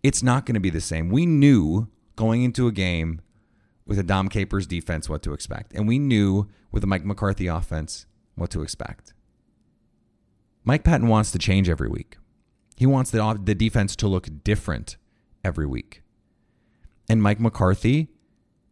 it's 0.03 0.23
not 0.23 0.47
going 0.47 0.55
to 0.55 0.61
be 0.61 0.71
the 0.71 0.81
same. 0.81 1.11
We 1.11 1.27
knew 1.27 1.89
going 2.17 2.43
into 2.43 2.67
a 2.67 2.73
game 2.73 3.21
with 3.87 3.99
a 3.99 4.03
Dom 4.03 4.29
Capers 4.29 4.67
defense 4.67 5.09
what 5.09 5.23
to 5.23 5.35
expect. 5.35 5.75
And 5.75 5.87
we 5.87 5.99
knew 5.99 6.49
with 6.71 6.83
a 6.83 6.87
Mike 6.87 7.05
McCarthy 7.05 7.47
offense 7.47 8.07
what 8.35 8.51
to 8.51 8.63
expect. 8.63 9.13
Mike 10.65 10.85
Pettine 10.85 11.09
wants 11.09 11.31
to 11.33 11.39
change 11.39 11.69
every 11.69 11.89
week. 11.89 12.17
He 12.77 12.87
wants 12.87 13.11
the, 13.11 13.39
the 13.43 13.55
defense 13.55 13.97
to 13.97 14.09
look 14.09 14.29
different 14.45 14.97
every 15.45 15.67
week. 15.67 16.03
And 17.09 17.23
Mike 17.23 17.41
McCarthy, 17.41 18.09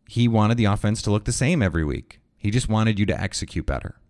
he 0.08 0.28
wanted 0.28 0.56
the 0.56 0.64
offense 0.64 1.02
to 1.02 1.10
look 1.10 1.24
the 1.24 1.32
same 1.32 1.62
every 1.62 1.84
week. 1.84 2.20
He 2.36 2.50
just 2.50 2.68
wanted 2.68 2.98
you 2.98 3.06
to 3.06 3.20
execute 3.20 3.66
better. 3.66 4.00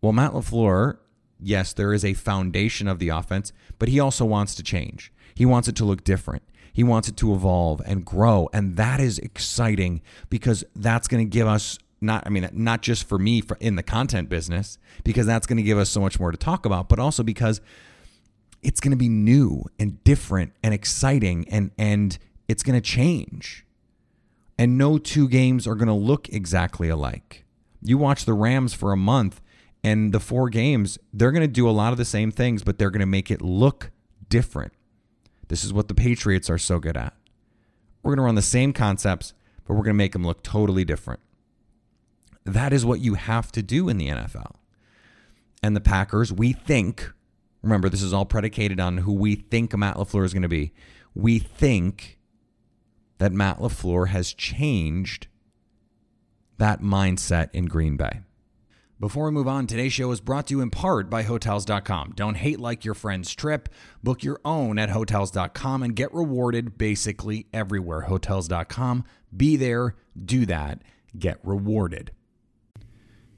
Well, 0.00 0.12
Matt 0.12 0.32
LaFleur, 0.32 0.98
yes, 1.38 1.72
there 1.72 1.92
is 1.92 2.04
a 2.04 2.14
foundation 2.14 2.88
of 2.88 2.98
the 2.98 3.08
offense, 3.08 3.52
but 3.78 3.88
he 3.88 4.00
also 4.00 4.24
wants 4.24 4.54
to 4.54 4.62
change. 4.62 5.12
He 5.34 5.44
wants 5.44 5.68
it 5.68 5.76
to 5.76 5.84
look 5.84 6.04
different. 6.04 6.42
He 6.72 6.84
wants 6.84 7.08
it 7.08 7.16
to 7.18 7.34
evolve 7.34 7.82
and 7.84 8.04
grow. 8.04 8.48
And 8.52 8.76
that 8.76 9.00
is 9.00 9.18
exciting 9.18 10.02
because 10.30 10.64
that's 10.74 11.08
going 11.08 11.24
to 11.24 11.30
give 11.30 11.48
us 11.48 11.78
not 12.00 12.24
I 12.26 12.30
mean 12.30 12.48
not 12.52 12.82
just 12.82 13.08
for 13.08 13.18
me 13.18 13.40
for 13.40 13.56
in 13.60 13.76
the 13.76 13.82
content 13.82 14.28
business 14.28 14.78
because 15.04 15.26
that's 15.26 15.46
going 15.46 15.56
to 15.56 15.62
give 15.62 15.78
us 15.78 15.90
so 15.90 16.00
much 16.00 16.20
more 16.20 16.30
to 16.30 16.36
talk 16.36 16.66
about, 16.66 16.88
but 16.88 16.98
also 16.98 17.22
because 17.22 17.60
it's 18.62 18.80
going 18.80 18.90
to 18.90 18.96
be 18.96 19.08
new 19.08 19.64
and 19.78 20.02
different 20.04 20.52
and 20.62 20.74
exciting 20.74 21.46
and 21.48 21.70
and 21.78 22.18
it's 22.48 22.62
going 22.62 22.74
to 22.74 22.80
change 22.80 23.66
and 24.58 24.78
no 24.78 24.98
two 24.98 25.28
games 25.28 25.66
are 25.66 25.74
going 25.74 25.88
to 25.88 25.94
look 25.94 26.28
exactly 26.28 26.88
alike. 26.88 27.44
You 27.82 27.98
watch 27.98 28.24
the 28.24 28.34
Rams 28.34 28.74
for 28.74 28.92
a 28.92 28.96
month, 28.96 29.40
and 29.84 30.12
the 30.12 30.20
four 30.20 30.48
games, 30.48 30.98
they're 31.12 31.30
going 31.30 31.42
to 31.42 31.48
do 31.48 31.68
a 31.68 31.70
lot 31.70 31.92
of 31.92 31.98
the 31.98 32.04
same 32.04 32.30
things, 32.32 32.64
but 32.64 32.78
they're 32.78 32.90
going 32.90 33.00
to 33.00 33.06
make 33.06 33.30
it 33.30 33.42
look 33.42 33.90
different. 34.28 34.72
This 35.48 35.62
is 35.62 35.72
what 35.72 35.88
the 35.88 35.94
Patriots 35.94 36.50
are 36.50 36.58
so 36.58 36.80
good 36.80 36.96
at. 36.96 37.14
We're 38.02 38.10
going 38.10 38.18
to 38.18 38.24
run 38.24 38.34
the 38.34 38.42
same 38.42 38.72
concepts, 38.72 39.34
but 39.64 39.74
we're 39.74 39.84
going 39.84 39.94
to 39.94 39.94
make 39.94 40.12
them 40.12 40.26
look 40.26 40.42
totally 40.42 40.84
different. 40.84 41.20
That 42.46 42.72
is 42.72 42.86
what 42.86 43.00
you 43.00 43.14
have 43.14 43.50
to 43.52 43.62
do 43.62 43.88
in 43.88 43.98
the 43.98 44.08
NFL. 44.08 44.54
And 45.62 45.74
the 45.74 45.80
Packers, 45.80 46.32
we 46.32 46.52
think, 46.52 47.12
remember, 47.60 47.88
this 47.88 48.02
is 48.02 48.12
all 48.12 48.24
predicated 48.24 48.78
on 48.78 48.98
who 48.98 49.12
we 49.12 49.34
think 49.34 49.76
Matt 49.76 49.96
LaFleur 49.96 50.24
is 50.24 50.32
going 50.32 50.42
to 50.42 50.48
be. 50.48 50.72
We 51.14 51.40
think 51.40 52.18
that 53.18 53.32
Matt 53.32 53.58
LaFleur 53.58 54.08
has 54.08 54.32
changed 54.32 55.26
that 56.58 56.80
mindset 56.80 57.50
in 57.52 57.66
Green 57.66 57.96
Bay. 57.96 58.20
Before 59.00 59.26
we 59.26 59.32
move 59.32 59.48
on, 59.48 59.66
today's 59.66 59.92
show 59.92 60.10
is 60.12 60.20
brought 60.20 60.46
to 60.46 60.54
you 60.54 60.60
in 60.60 60.70
part 60.70 61.10
by 61.10 61.22
Hotels.com. 61.22 62.12
Don't 62.14 62.36
hate 62.36 62.60
like 62.60 62.84
your 62.84 62.94
friend's 62.94 63.34
trip. 63.34 63.68
Book 64.02 64.22
your 64.22 64.40
own 64.44 64.78
at 64.78 64.90
Hotels.com 64.90 65.82
and 65.82 65.96
get 65.96 66.14
rewarded 66.14 66.78
basically 66.78 67.46
everywhere. 67.52 68.02
Hotels.com. 68.02 69.04
Be 69.36 69.56
there, 69.56 69.96
do 70.24 70.46
that, 70.46 70.80
get 71.18 71.40
rewarded. 71.42 72.12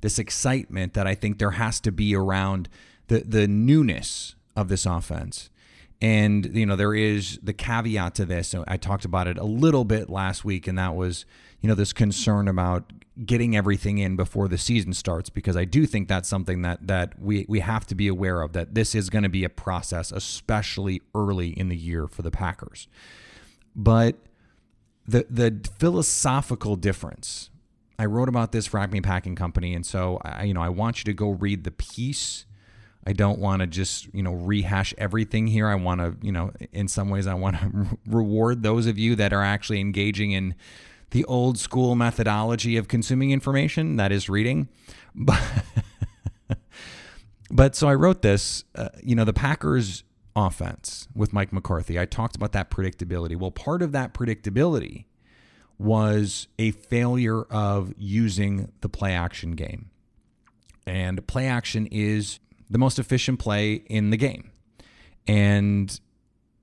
this 0.00 0.18
excitement 0.18 0.94
that 0.94 1.06
I 1.06 1.14
think 1.14 1.38
there 1.38 1.52
has 1.52 1.80
to 1.80 1.92
be 1.92 2.14
around 2.14 2.68
the 3.08 3.20
the 3.20 3.46
newness 3.48 4.34
of 4.56 4.68
this 4.68 4.86
offense 4.86 5.50
And, 6.00 6.56
you 6.56 6.64
know, 6.64 6.76
there 6.76 6.94
is 6.94 7.38
the 7.42 7.52
caveat 7.52 8.14
to 8.16 8.24
this. 8.24 8.54
I 8.66 8.76
talked 8.78 9.04
about 9.04 9.26
it 9.26 9.36
a 9.36 9.44
little 9.44 9.84
bit 9.84 10.08
last 10.08 10.44
week, 10.44 10.66
and 10.66 10.78
that 10.78 10.94
was, 10.94 11.26
you 11.60 11.68
know, 11.68 11.74
this 11.74 11.92
concern 11.92 12.48
about 12.48 12.92
getting 13.26 13.54
everything 13.54 13.98
in 13.98 14.16
before 14.16 14.48
the 14.48 14.56
season 14.56 14.94
starts, 14.94 15.28
because 15.28 15.58
I 15.58 15.66
do 15.66 15.84
think 15.84 16.08
that's 16.08 16.28
something 16.28 16.62
that 16.62 16.86
that 16.86 17.20
we, 17.20 17.44
we 17.48 17.60
have 17.60 17.86
to 17.88 17.94
be 17.94 18.08
aware 18.08 18.40
of, 18.40 18.54
that 18.54 18.74
this 18.74 18.94
is 18.94 19.10
going 19.10 19.24
to 19.24 19.28
be 19.28 19.44
a 19.44 19.50
process, 19.50 20.10
especially 20.10 21.02
early 21.14 21.50
in 21.50 21.68
the 21.68 21.76
year 21.76 22.06
for 22.06 22.22
the 22.22 22.30
Packers. 22.30 22.88
But 23.76 24.16
the 25.06 25.26
the 25.28 25.68
philosophical 25.78 26.76
difference, 26.76 27.50
I 28.00 28.06
wrote 28.06 28.28
about 28.28 28.52
this 28.52 28.66
for 28.66 28.86
Packing 28.86 29.36
Company, 29.36 29.74
and 29.74 29.84
so 29.84 30.18
I, 30.24 30.44
you 30.44 30.54
know, 30.54 30.62
I 30.62 30.70
want 30.70 30.98
you 30.98 31.04
to 31.04 31.12
go 31.12 31.30
read 31.30 31.64
the 31.64 31.70
piece 31.70 32.46
I 33.06 33.12
don't 33.12 33.38
want 33.38 33.60
to 33.60 33.66
just, 33.66 34.12
you 34.12 34.22
know, 34.22 34.34
rehash 34.34 34.92
everything 34.98 35.46
here. 35.46 35.68
I 35.68 35.74
want 35.74 36.00
to, 36.00 36.16
you 36.24 36.32
know, 36.32 36.52
in 36.72 36.86
some 36.86 37.08
ways, 37.08 37.26
I 37.26 37.34
want 37.34 37.58
to 37.58 37.98
reward 38.06 38.62
those 38.62 38.86
of 38.86 38.98
you 38.98 39.16
that 39.16 39.32
are 39.32 39.42
actually 39.42 39.80
engaging 39.80 40.32
in 40.32 40.54
the 41.10 41.24
old 41.24 41.58
school 41.58 41.94
methodology 41.94 42.76
of 42.76 42.88
consuming 42.88 43.30
information, 43.30 43.96
that 43.96 44.12
is 44.12 44.28
reading. 44.28 44.68
But, 45.12 45.42
but 47.50 47.74
so 47.74 47.88
I 47.88 47.94
wrote 47.94 48.22
this, 48.22 48.62
uh, 48.76 48.90
you 49.02 49.16
know, 49.16 49.24
the 49.24 49.32
Packers 49.32 50.04
offense 50.36 51.08
with 51.16 51.32
Mike 51.32 51.52
McCarthy. 51.52 51.98
I 51.98 52.06
talked 52.06 52.36
about 52.36 52.52
that 52.52 52.70
predictability. 52.70 53.36
Well, 53.36 53.50
part 53.50 53.82
of 53.82 53.90
that 53.90 54.14
predictability 54.14 55.06
was 55.80 56.46
a 56.58 56.72
failure 56.72 57.44
of 57.44 57.94
using 57.96 58.70
the 58.82 58.88
play 58.88 59.14
action 59.14 59.52
game. 59.52 59.88
And 60.86 61.26
play 61.26 61.46
action 61.46 61.86
is 61.86 62.38
the 62.68 62.76
most 62.76 62.98
efficient 62.98 63.38
play 63.38 63.74
in 63.86 64.10
the 64.10 64.18
game. 64.18 64.50
And 65.26 65.98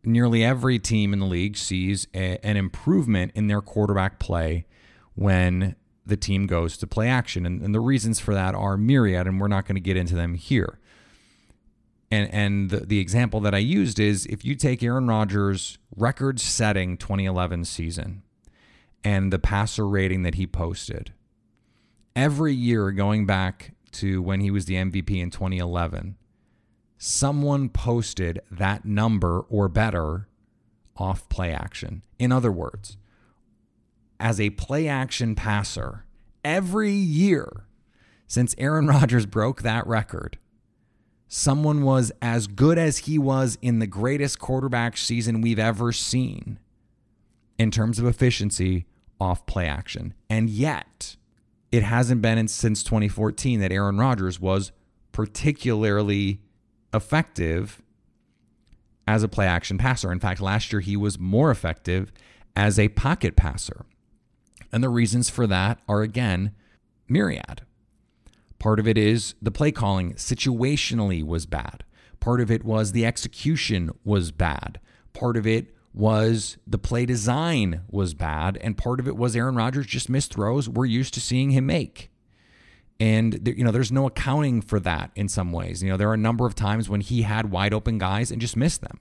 nearly 0.03 0.43
every 0.43 0.77
team 0.77 1.13
in 1.13 1.19
the 1.19 1.25
league 1.25 1.57
sees 1.57 2.07
a, 2.13 2.37
an 2.45 2.57
improvement 2.57 3.31
in 3.33 3.47
their 3.47 3.59
quarterback 3.59 4.19
play 4.19 4.67
when 5.15 5.75
the 6.05 6.15
team 6.15 6.45
goes 6.45 6.77
to 6.77 6.85
play 6.85 7.09
action. 7.09 7.47
And, 7.47 7.59
and 7.63 7.73
the 7.73 7.79
reasons 7.79 8.19
for 8.19 8.35
that 8.35 8.53
are 8.53 8.77
myriad, 8.77 9.25
and 9.25 9.41
we're 9.41 9.47
not 9.47 9.65
going 9.65 9.77
to 9.77 9.81
get 9.81 9.97
into 9.97 10.13
them 10.13 10.35
here. 10.35 10.77
And, 12.11 12.31
and 12.31 12.69
the, 12.69 12.81
the 12.81 12.99
example 12.99 13.39
that 13.39 13.55
I 13.55 13.59
used 13.59 13.99
is 13.99 14.27
if 14.27 14.45
you 14.45 14.53
take 14.53 14.83
Aaron 14.83 15.07
Rodgers' 15.07 15.79
record 15.95 16.39
setting 16.39 16.97
2011 16.97 17.65
season 17.65 18.21
and 19.03 19.31
the 19.31 19.39
passer 19.39 19.87
rating 19.87 20.23
that 20.23 20.35
he 20.35 20.47
posted, 20.47 21.13
every 22.15 22.53
year 22.53 22.91
going 22.91 23.25
back 23.25 23.73
to 23.91 24.21
when 24.21 24.41
he 24.41 24.51
was 24.51 24.65
the 24.65 24.75
MVP 24.75 25.21
in 25.21 25.29
2011, 25.29 26.17
someone 26.97 27.69
posted 27.69 28.39
that 28.51 28.85
number 28.85 29.41
or 29.49 29.67
better 29.67 30.27
off 30.95 31.27
play 31.29 31.51
action. 31.51 32.01
In 32.19 32.31
other 32.31 32.51
words, 32.51 32.97
as 34.19 34.39
a 34.39 34.49
play 34.51 34.87
action 34.87 35.35
passer, 35.35 36.05
every 36.43 36.91
year 36.91 37.65
since 38.27 38.55
Aaron 38.57 38.87
Rodgers 38.87 39.25
broke 39.25 39.61
that 39.61 39.85
record, 39.87 40.37
someone 41.27 41.83
was 41.83 42.11
as 42.21 42.47
good 42.47 42.77
as 42.77 42.99
he 42.99 43.17
was 43.17 43.57
in 43.61 43.79
the 43.79 43.87
greatest 43.87 44.39
quarterback 44.39 44.97
season 44.97 45.41
we've 45.41 45.59
ever 45.59 45.91
seen 45.91 46.59
in 47.57 47.71
terms 47.71 47.99
of 47.99 48.05
efficiency 48.05 48.85
off 49.19 49.45
play 49.45 49.67
action. 49.67 50.13
And 50.29 50.49
yet, 50.49 51.15
it 51.71 51.83
hasn't 51.83 52.21
been 52.21 52.47
since 52.47 52.83
2014 52.83 53.59
that 53.59 53.71
Aaron 53.71 53.97
Rodgers 53.97 54.39
was 54.39 54.71
particularly 55.11 56.41
effective 56.93 57.81
as 59.07 59.23
a 59.23 59.27
play 59.27 59.47
action 59.47 59.77
passer. 59.77 60.11
In 60.11 60.19
fact, 60.19 60.41
last 60.41 60.71
year 60.71 60.81
he 60.81 60.97
was 60.97 61.17
more 61.17 61.49
effective 61.49 62.11
as 62.55 62.77
a 62.77 62.89
pocket 62.89 63.35
passer. 63.35 63.85
And 64.71 64.83
the 64.83 64.89
reasons 64.89 65.29
for 65.29 65.47
that 65.47 65.79
are 65.87 66.01
again 66.01 66.53
myriad. 67.07 67.61
Part 68.59 68.79
of 68.79 68.87
it 68.87 68.97
is 68.97 69.35
the 69.41 69.51
play 69.51 69.71
calling 69.71 70.13
situationally 70.13 71.23
was 71.23 71.45
bad. 71.45 71.83
Part 72.19 72.41
of 72.41 72.49
it 72.49 72.65
was 72.65 72.91
the 72.91 73.05
execution 73.05 73.91
was 74.03 74.31
bad. 74.31 74.79
Part 75.13 75.37
of 75.37 75.45
it 75.45 75.73
was 75.97 76.57
the 76.67 76.77
play 76.77 77.07
design 77.07 77.81
was 77.89 78.13
bad, 78.13 78.55
and 78.61 78.77
part 78.77 78.99
of 78.99 79.07
it 79.07 79.17
was 79.17 79.35
Aaron 79.35 79.55
Rodgers 79.55 79.87
just 79.87 80.09
missed 80.09 80.33
throws 80.33 80.69
we're 80.69 80.85
used 80.85 81.15
to 81.15 81.21
seeing 81.21 81.49
him 81.49 81.65
make. 81.65 82.11
And 82.99 83.47
you 83.57 83.63
know, 83.63 83.71
there's 83.71 83.91
no 83.91 84.05
accounting 84.05 84.61
for 84.61 84.79
that 84.81 85.11
in 85.15 85.27
some 85.27 85.51
ways. 85.51 85.81
You 85.81 85.89
know, 85.89 85.97
there 85.97 86.09
are 86.09 86.13
a 86.13 86.17
number 86.17 86.45
of 86.45 86.53
times 86.53 86.87
when 86.87 87.01
he 87.01 87.23
had 87.23 87.51
wide 87.51 87.73
open 87.73 87.97
guys 87.97 88.31
and 88.31 88.39
just 88.39 88.55
missed 88.55 88.81
them. 88.81 88.99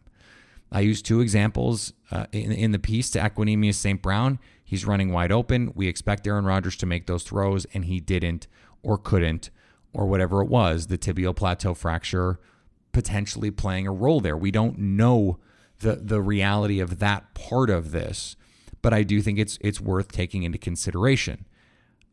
I 0.72 0.80
used 0.80 1.04
two 1.04 1.20
examples 1.20 1.92
uh, 2.10 2.26
in, 2.32 2.50
in 2.50 2.72
the 2.72 2.78
piece 2.78 3.10
to 3.10 3.20
Equanimeous 3.20 3.74
St. 3.74 4.00
Brown. 4.00 4.38
He's 4.64 4.86
running 4.86 5.12
wide 5.12 5.32
open. 5.32 5.72
We 5.74 5.88
expect 5.88 6.26
Aaron 6.26 6.46
Rodgers 6.46 6.76
to 6.78 6.86
make 6.86 7.06
those 7.06 7.22
throws, 7.22 7.66
and 7.74 7.84
he 7.84 8.00
didn't 8.00 8.46
or 8.82 8.96
couldn't 8.96 9.50
or 9.92 10.06
whatever 10.06 10.42
it 10.42 10.48
was. 10.48 10.86
The 10.86 10.98
tibial 10.98 11.36
plateau 11.36 11.74
fracture 11.74 12.40
potentially 12.92 13.50
playing 13.50 13.86
a 13.86 13.92
role 13.92 14.20
there. 14.20 14.36
We 14.36 14.50
don't 14.50 14.78
know 14.78 15.38
the 15.80 15.96
the 15.96 16.20
reality 16.20 16.80
of 16.80 16.98
that 16.98 17.34
part 17.34 17.70
of 17.70 17.92
this, 17.92 18.36
but 18.82 18.92
I 18.92 19.02
do 19.02 19.20
think 19.20 19.38
it's 19.38 19.58
it's 19.60 19.80
worth 19.80 20.12
taking 20.12 20.42
into 20.42 20.58
consideration. 20.58 21.46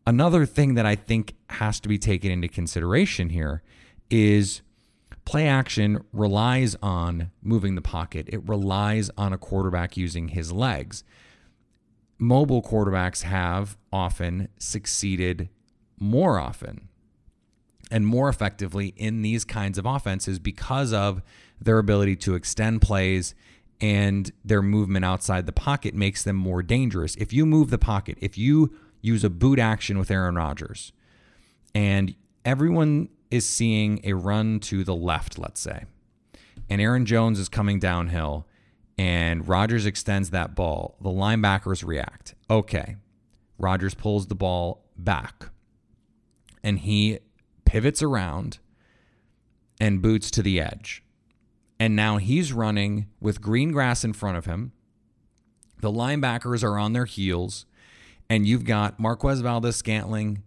Another 0.05 0.45
thing 0.45 0.73
that 0.73 0.85
I 0.85 0.95
think 0.95 1.35
has 1.49 1.79
to 1.79 1.89
be 1.89 1.97
taken 1.97 2.29
into 2.29 2.47
consideration 2.47 3.29
here 3.29 3.63
is 4.09 4.61
play 5.25 5.47
action 5.47 6.03
relies 6.11 6.75
on 6.81 7.31
moving 7.41 7.75
the 7.75 7.81
pocket. 7.81 8.27
It 8.29 8.47
relies 8.47 9.09
on 9.17 9.31
a 9.31 9.37
quarterback 9.37 9.95
using 9.95 10.29
his 10.29 10.51
legs. 10.51 11.03
Mobile 12.17 12.61
quarterbacks 12.61 13.23
have 13.23 13.77
often 13.91 14.49
succeeded 14.57 15.49
more 15.99 16.37
often 16.37 16.89
and 17.89 18.05
more 18.05 18.27
effectively 18.27 18.93
in 18.97 19.21
these 19.21 19.45
kinds 19.45 19.77
of 19.77 19.85
offenses 19.85 20.39
because 20.39 20.91
of 20.91 21.21
their 21.61 21.77
ability 21.77 22.15
to 22.17 22.35
extend 22.35 22.81
plays 22.81 23.35
and 23.81 24.31
their 24.45 24.61
movement 24.61 25.05
outside 25.05 25.45
the 25.45 25.51
pocket 25.51 25.93
makes 25.93 26.23
them 26.23 26.35
more 26.35 26.63
dangerous. 26.63 27.15
If 27.15 27.33
you 27.33 27.45
move 27.45 27.69
the 27.69 27.77
pocket, 27.77 28.17
if 28.21 28.37
you 28.37 28.73
use 29.01 29.23
a 29.23 29.29
boot 29.29 29.59
action 29.59 29.97
with 29.97 30.09
Aaron 30.09 30.35
Rodgers, 30.35 30.93
and 31.75 32.15
everyone 32.45 33.09
is 33.29 33.47
seeing 33.47 33.99
a 34.03 34.13
run 34.13 34.59
to 34.61 34.83
the 34.83 34.95
left, 34.95 35.37
let's 35.37 35.59
say, 35.59 35.85
and 36.69 36.79
Aaron 36.79 37.05
Jones 37.05 37.39
is 37.39 37.49
coming 37.49 37.79
downhill, 37.79 38.47
and 38.97 39.47
Rodgers 39.47 39.85
extends 39.85 40.29
that 40.29 40.55
ball, 40.55 40.95
the 41.01 41.09
linebackers 41.09 41.85
react. 41.85 42.35
Okay, 42.49 42.97
Rodgers 43.57 43.95
pulls 43.95 44.27
the 44.27 44.35
ball 44.35 44.85
back, 44.95 45.49
and 46.63 46.79
he 46.79 47.19
pivots 47.65 48.01
around 48.03 48.59
and 49.81 50.01
boots 50.01 50.29
to 50.31 50.43
the 50.43 50.61
edge. 50.61 51.03
And 51.79 51.95
now 51.95 52.17
he's 52.17 52.53
running 52.53 53.07
with 53.19 53.41
green 53.41 53.71
grass 53.71 54.03
in 54.03 54.13
front 54.13 54.37
of 54.37 54.45
him. 54.45 54.71
The 55.81 55.91
linebackers 55.91 56.63
are 56.63 56.77
on 56.77 56.93
their 56.93 57.05
heels. 57.05 57.65
And 58.29 58.47
you've 58.47 58.63
got 58.63 58.99
Marquez 58.99 59.41
Valdes 59.41 59.75
Scantling 59.75 60.43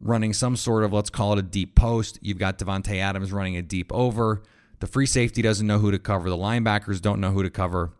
running 0.00 0.32
some 0.32 0.56
sort 0.56 0.84
of, 0.84 0.92
let's 0.92 1.10
call 1.10 1.32
it 1.32 1.38
a 1.38 1.42
deep 1.42 1.74
post. 1.74 2.18
You've 2.20 2.38
got 2.38 2.58
Davante 2.58 2.98
Adams 2.98 3.32
running 3.32 3.56
a 3.56 3.62
deep 3.62 3.92
over. 3.92 4.42
The 4.80 4.86
free 4.86 5.06
safety 5.06 5.40
doesn't 5.40 5.66
know 5.66 5.78
who 5.78 5.90
to 5.90 5.98
cover. 5.98 6.28
The 6.28 6.36
linebackers 6.36 7.00
don't 7.00 7.20
know 7.20 7.30
who 7.30 7.42
to 7.42 7.50
cover. 7.50 7.92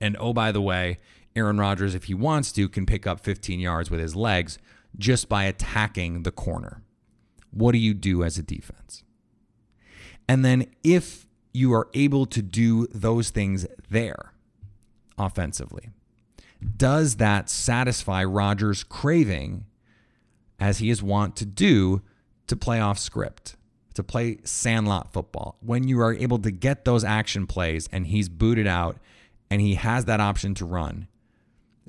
And 0.00 0.16
oh, 0.20 0.32
by 0.32 0.52
the 0.52 0.60
way, 0.60 0.98
Aaron 1.34 1.58
Rodgers, 1.58 1.94
if 1.94 2.04
he 2.04 2.14
wants 2.14 2.52
to, 2.52 2.68
can 2.68 2.86
pick 2.86 3.06
up 3.06 3.20
15 3.20 3.58
yards 3.58 3.90
with 3.90 4.00
his 4.00 4.14
legs 4.14 4.58
just 4.98 5.28
by 5.28 5.44
attacking 5.44 6.22
the 6.22 6.30
corner. 6.30 6.82
What 7.50 7.72
do 7.72 7.78
you 7.78 7.94
do 7.94 8.22
as 8.22 8.38
a 8.38 8.42
defense? 8.42 9.02
And 10.28 10.44
then 10.44 10.66
if 10.84 11.25
you 11.56 11.72
are 11.72 11.88
able 11.94 12.26
to 12.26 12.42
do 12.42 12.86
those 12.88 13.30
things 13.30 13.66
there 13.88 14.32
offensively. 15.18 15.88
Does 16.76 17.16
that 17.16 17.48
satisfy 17.48 18.22
Rodgers' 18.24 18.84
craving, 18.84 19.64
as 20.60 20.78
he 20.78 20.90
is 20.90 21.02
wont 21.02 21.34
to 21.36 21.46
do, 21.46 22.02
to 22.46 22.56
play 22.56 22.78
off 22.78 22.98
script, 22.98 23.56
to 23.94 24.02
play 24.02 24.38
sandlot 24.44 25.12
football? 25.12 25.56
When 25.60 25.88
you 25.88 26.00
are 26.00 26.12
able 26.12 26.38
to 26.40 26.50
get 26.50 26.84
those 26.84 27.04
action 27.04 27.46
plays 27.46 27.88
and 27.90 28.06
he's 28.06 28.28
booted 28.28 28.66
out 28.66 28.98
and 29.50 29.60
he 29.60 29.74
has 29.76 30.04
that 30.04 30.20
option 30.20 30.54
to 30.56 30.64
run, 30.66 31.08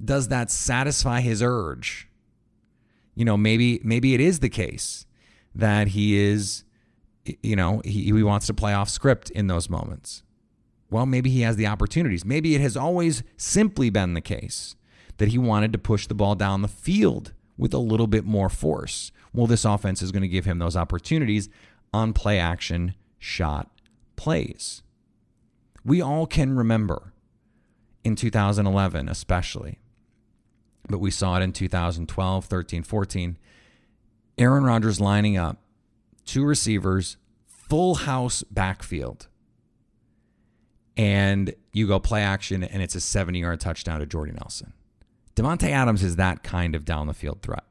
does 0.03 0.29
that 0.29 0.49
satisfy 0.49 1.21
his 1.21 1.43
urge? 1.43 2.07
You 3.15 3.25
know, 3.25 3.35
maybe 3.35 3.81
maybe 3.83 4.13
it 4.13 4.21
is 4.21 4.39
the 4.39 4.49
case 4.49 5.05
that 5.55 5.89
he 5.89 6.17
is 6.17 6.63
you 7.41 7.55
know, 7.55 7.81
he, 7.83 8.03
he 8.03 8.23
wants 8.23 8.47
to 8.47 8.53
play 8.53 8.73
off 8.73 8.89
script 8.89 9.29
in 9.31 9.47
those 9.47 9.69
moments. 9.69 10.23
Well, 10.89 11.05
maybe 11.05 11.29
he 11.29 11.41
has 11.41 11.55
the 11.57 11.67
opportunities. 11.67 12.23
Maybe 12.23 12.55
it 12.55 12.61
has 12.61 12.77
always 12.77 13.23
simply 13.35 13.89
been 13.89 14.13
the 14.13 14.21
case 14.21 14.75
that 15.17 15.29
he 15.29 15.37
wanted 15.37 15.73
to 15.73 15.79
push 15.79 16.07
the 16.07 16.13
ball 16.13 16.35
down 16.35 16.61
the 16.61 16.67
field 16.67 17.33
with 17.57 17.73
a 17.73 17.79
little 17.79 18.07
bit 18.07 18.23
more 18.23 18.49
force. 18.49 19.11
Well, 19.33 19.47
this 19.47 19.65
offense 19.65 20.01
is 20.01 20.11
going 20.11 20.21
to 20.21 20.27
give 20.27 20.45
him 20.45 20.59
those 20.59 20.75
opportunities 20.75 21.49
on 21.93 22.13
play 22.13 22.39
action 22.39 22.93
shot 23.19 23.69
plays. 24.15 24.83
We 25.83 26.01
all 26.01 26.27
can 26.27 26.55
remember 26.55 27.13
in 28.03 28.15
2011, 28.15 29.09
especially, 29.09 29.79
but 30.89 30.99
we 30.99 31.11
saw 31.11 31.37
it 31.37 31.43
in 31.43 31.51
2012, 31.51 32.45
13, 32.45 32.83
14. 32.83 33.37
Aaron 34.37 34.63
Rodgers 34.63 35.01
lining 35.01 35.37
up 35.37 35.57
two 36.27 36.45
receivers, 36.45 37.17
full 37.47 37.95
house 37.95 38.43
backfield. 38.43 39.27
And 40.95 41.53
you 41.73 41.87
go 41.87 41.99
play 41.99 42.21
action, 42.21 42.63
and 42.63 42.81
it's 42.81 42.95
a 42.95 43.01
70 43.01 43.39
yard 43.39 43.59
touchdown 43.59 43.99
to 43.99 44.05
Jordy 44.05 44.33
Nelson. 44.33 44.73
Davante 45.35 45.69
Adams 45.69 46.03
is 46.03 46.15
that 46.15 46.43
kind 46.43 46.75
of 46.75 46.85
down 46.85 47.07
the 47.07 47.13
field 47.13 47.41
threat. 47.41 47.63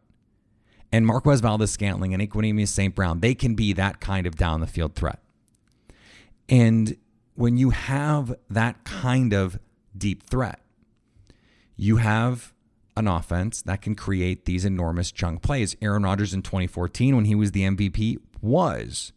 And 0.93 1.05
Marquez 1.05 1.41
Valdes 1.41 1.71
Scantling 1.71 2.15
and 2.15 2.23
Equanimeous 2.23 2.69
St. 2.69 2.95
Brown, 2.95 3.21
they 3.21 3.35
can 3.35 3.55
be 3.55 3.73
that 3.73 4.01
kind 4.01 4.27
of 4.27 4.37
down 4.37 4.61
the 4.61 4.67
field 4.67 4.95
threat. 4.95 5.19
And 6.49 6.97
when 7.35 7.57
you 7.57 7.71
have 7.71 8.37
that 8.49 8.85
kind 8.85 9.33
of 9.33 9.59
deep 9.97 10.23
threat, 10.23 10.61
you 11.77 11.97
have 11.97 12.55
an 12.97 13.09
offense 13.09 13.61
that 13.63 13.83
can 13.83 13.95
create 13.95 14.47
these 14.47 14.65
enormous 14.65 15.13
chunk 15.13 15.43
plays. 15.43 15.77
Aaron 15.83 16.05
Rodgers 16.05 16.33
in 16.33 16.43
2014, 16.43 17.15
when 17.15 17.27
he 17.27 17.35
was 17.35 17.53
the 17.53 17.63
MVP, 17.63 18.19
was 18.41 19.13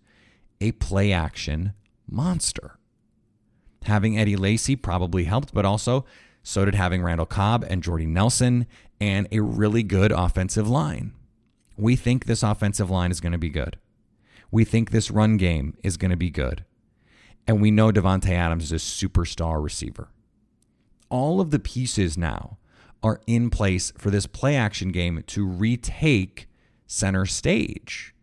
a 0.61 0.71
play 0.73 1.11
action 1.11 1.73
monster. 2.09 2.77
Having 3.83 4.17
Eddie 4.17 4.35
Lacy 4.35 4.75
probably 4.75 5.23
helped, 5.23 5.53
but 5.53 5.65
also 5.65 6.05
so 6.43 6.65
did 6.65 6.75
having 6.75 7.03
Randall 7.03 7.25
Cobb 7.25 7.65
and 7.69 7.83
Jordy 7.83 8.05
Nelson 8.05 8.65
and 8.99 9.27
a 9.31 9.41
really 9.41 9.83
good 9.83 10.11
offensive 10.11 10.69
line. 10.69 11.13
We 11.77 11.95
think 11.95 12.25
this 12.25 12.43
offensive 12.43 12.89
line 12.89 13.11
is 13.11 13.21
going 13.21 13.31
to 13.31 13.37
be 13.37 13.49
good. 13.49 13.77
We 14.51 14.65
think 14.65 14.91
this 14.91 15.11
run 15.11 15.37
game 15.37 15.77
is 15.83 15.97
going 15.97 16.11
to 16.11 16.17
be 16.17 16.29
good. 16.29 16.65
And 17.47 17.61
we 17.61 17.71
know 17.71 17.91
Davante 17.91 18.31
Adams 18.31 18.71
is 18.71 18.71
a 18.71 18.75
superstar 18.75 19.63
receiver. 19.63 20.09
All 21.09 21.39
of 21.39 21.51
the 21.51 21.59
pieces 21.59 22.17
now 22.17 22.57
are 23.01 23.21
in 23.25 23.49
place 23.49 23.91
for 23.97 24.09
this 24.09 24.25
play 24.25 24.55
action 24.55 24.91
game 24.91 25.23
to 25.27 25.47
retake 25.47 26.47
center 26.85 27.25
stage. 27.25 28.13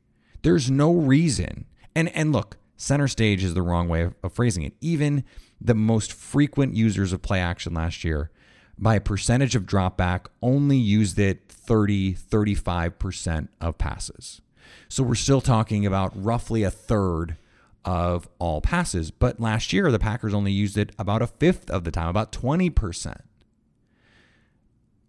There's 0.46 0.70
no 0.70 0.94
reason. 0.94 1.64
And 1.96 2.08
and 2.10 2.30
look, 2.30 2.56
center 2.76 3.08
stage 3.08 3.42
is 3.42 3.54
the 3.54 3.62
wrong 3.62 3.88
way 3.88 4.02
of, 4.02 4.14
of 4.22 4.32
phrasing 4.32 4.62
it. 4.62 4.74
Even 4.80 5.24
the 5.60 5.74
most 5.74 6.12
frequent 6.12 6.76
users 6.76 7.12
of 7.12 7.20
play 7.20 7.40
action 7.40 7.74
last 7.74 8.04
year 8.04 8.30
by 8.78 8.94
a 8.94 9.00
percentage 9.00 9.56
of 9.56 9.64
dropback 9.64 10.26
only 10.40 10.76
used 10.76 11.18
it 11.18 11.48
30 11.48 12.14
35% 12.14 13.48
of 13.60 13.76
passes. 13.76 14.40
So 14.88 15.02
we're 15.02 15.16
still 15.16 15.40
talking 15.40 15.84
about 15.84 16.12
roughly 16.14 16.62
a 16.62 16.70
third 16.70 17.36
of 17.84 18.28
all 18.38 18.60
passes, 18.60 19.10
but 19.10 19.40
last 19.40 19.72
year 19.72 19.90
the 19.90 19.98
Packers 19.98 20.32
only 20.32 20.52
used 20.52 20.78
it 20.78 20.92
about 20.96 21.22
a 21.22 21.26
fifth 21.26 21.68
of 21.70 21.82
the 21.82 21.90
time, 21.90 22.08
about 22.08 22.30
20%. 22.30 23.16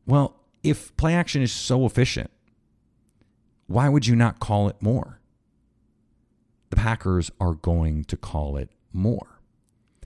Well, 0.08 0.39
if 0.63 0.97
play 0.97 1.13
action 1.13 1.43
is 1.43 1.52
so 1.52 1.86
efficient, 1.86 2.32
why 3.67 3.88
would 3.88 4.08
you 4.08 4.15
not 4.15 4.39
call 4.39 4.67
it 4.67 4.82
more? 4.82 5.17
The 6.69 6.75
Packers 6.75 7.32
are 7.39 7.53
going 7.53 8.03
to 8.06 8.17
call 8.17 8.58
it 8.58 8.69
more. 8.91 9.39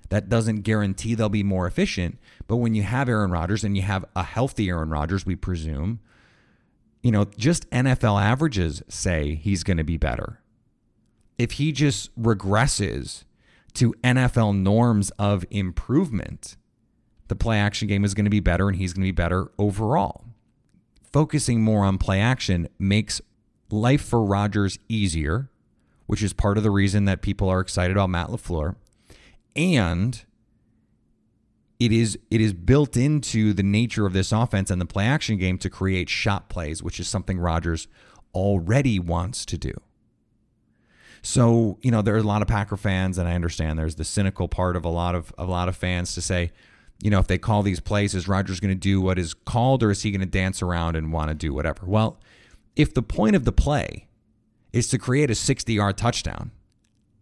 That 0.09 0.27
doesn't 0.27 0.61
guarantee 0.61 1.15
they'll 1.15 1.29
be 1.29 1.43
more 1.43 1.67
efficient, 1.67 2.19
but 2.47 2.57
when 2.57 2.75
you 2.75 2.83
have 2.83 3.07
Aaron 3.07 3.31
Rodgers 3.31 3.63
and 3.63 3.77
you 3.77 3.83
have 3.83 4.03
a 4.15 4.23
healthy 4.23 4.69
Aaron 4.69 4.89
Rodgers, 4.89 5.25
we 5.25 5.35
presume, 5.35 6.01
you 7.01 7.11
know, 7.11 7.25
just 7.37 7.69
NFL 7.69 8.21
averages 8.21 8.83
say 8.89 9.35
he's 9.35 9.63
going 9.63 9.77
to 9.77 9.85
be 9.85 9.97
better. 9.97 10.41
If 11.37 11.53
he 11.53 11.71
just 11.71 12.13
regresses 12.21 13.23
to 13.75 13.93
NFL 14.03 14.57
norms 14.57 15.11
of 15.11 15.45
improvement, 15.49 16.57
the 17.29 17.35
play 17.35 17.57
action 17.57 17.87
game 17.87 18.03
is 18.03 18.13
going 18.13 18.25
to 18.25 18.29
be 18.29 18.41
better 18.41 18.67
and 18.67 18.77
he's 18.77 18.91
going 18.91 19.03
to 19.03 19.07
be 19.07 19.11
better 19.11 19.51
overall. 19.57 20.25
Focusing 21.11 21.61
more 21.61 21.85
on 21.85 21.97
play 21.97 22.19
action 22.19 22.67
makes 22.77 23.21
life 23.69 24.01
for 24.01 24.23
Rodgers 24.23 24.77
easier, 24.89 25.49
which 26.11 26.21
is 26.21 26.33
part 26.33 26.57
of 26.57 26.63
the 26.63 26.69
reason 26.69 27.05
that 27.05 27.21
people 27.21 27.47
are 27.47 27.61
excited 27.61 27.95
about 27.95 28.09
Matt 28.09 28.27
LaFleur. 28.27 28.75
And 29.55 30.21
it 31.79 31.93
is 31.93 32.19
it 32.29 32.41
is 32.41 32.51
built 32.51 32.97
into 32.97 33.53
the 33.53 33.63
nature 33.63 34.05
of 34.05 34.11
this 34.11 34.33
offense 34.33 34.69
and 34.69 34.81
the 34.81 34.85
play 34.85 35.05
action 35.05 35.37
game 35.37 35.57
to 35.59 35.69
create 35.69 36.09
shot 36.09 36.49
plays, 36.49 36.83
which 36.83 36.99
is 36.99 37.07
something 37.07 37.39
Rodgers 37.39 37.87
already 38.35 38.99
wants 38.99 39.45
to 39.45 39.57
do. 39.57 39.71
So, 41.21 41.77
you 41.81 41.91
know, 41.91 42.01
there 42.01 42.15
are 42.15 42.17
a 42.17 42.23
lot 42.23 42.41
of 42.41 42.49
Packer 42.49 42.75
fans, 42.75 43.17
and 43.17 43.29
I 43.29 43.33
understand 43.33 43.79
there's 43.79 43.95
the 43.95 44.03
cynical 44.03 44.49
part 44.49 44.75
of 44.75 44.83
a 44.83 44.89
lot 44.89 45.15
of 45.15 45.33
a 45.37 45.45
lot 45.45 45.69
of 45.69 45.77
fans 45.77 46.13
to 46.15 46.21
say, 46.21 46.51
you 47.01 47.09
know, 47.09 47.19
if 47.19 47.27
they 47.27 47.37
call 47.37 47.63
these 47.63 47.79
plays, 47.79 48.13
is 48.13 48.27
Rodgers 48.27 48.59
going 48.59 48.75
to 48.75 48.79
do 48.79 48.99
what 48.99 49.17
is 49.17 49.33
called 49.33 49.81
or 49.81 49.91
is 49.91 50.01
he 50.01 50.11
going 50.11 50.19
to 50.19 50.25
dance 50.25 50.61
around 50.61 50.97
and 50.97 51.13
want 51.13 51.29
to 51.29 51.35
do 51.35 51.53
whatever? 51.53 51.85
Well, 51.85 52.19
if 52.75 52.93
the 52.93 53.01
point 53.01 53.37
of 53.37 53.45
the 53.45 53.53
play 53.53 54.09
is 54.73 54.87
to 54.89 54.97
create 54.97 55.29
a 55.29 55.35
60 55.35 55.73
yard 55.73 55.97
touchdown, 55.97 56.51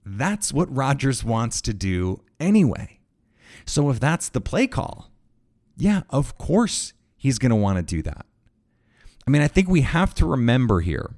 that's 0.06 0.54
what 0.54 0.74
Rodgers 0.74 1.24
wants 1.24 1.62
to 1.62 1.74
do 1.74 2.22
anyway. 2.40 3.00
So 3.66 3.90
if 3.90 4.00
that's 4.00 4.30
the 4.30 4.42
play 4.42 4.68
call, 4.68 5.12
yeah, 5.78 6.02
of 6.10 6.38
course 6.38 6.94
he's 7.16 7.40
going 7.40 7.52
to 7.52 7.56
want 7.56 7.78
to 7.78 7.84
do 7.84 8.02
that. 8.04 8.26
I 9.28 9.32
mean, 9.32 9.42
I 9.42 9.48
think 9.48 9.70
we 9.70 9.82
have 9.82 10.14
to 10.16 10.26
remember 10.26 10.82
here 10.82 11.12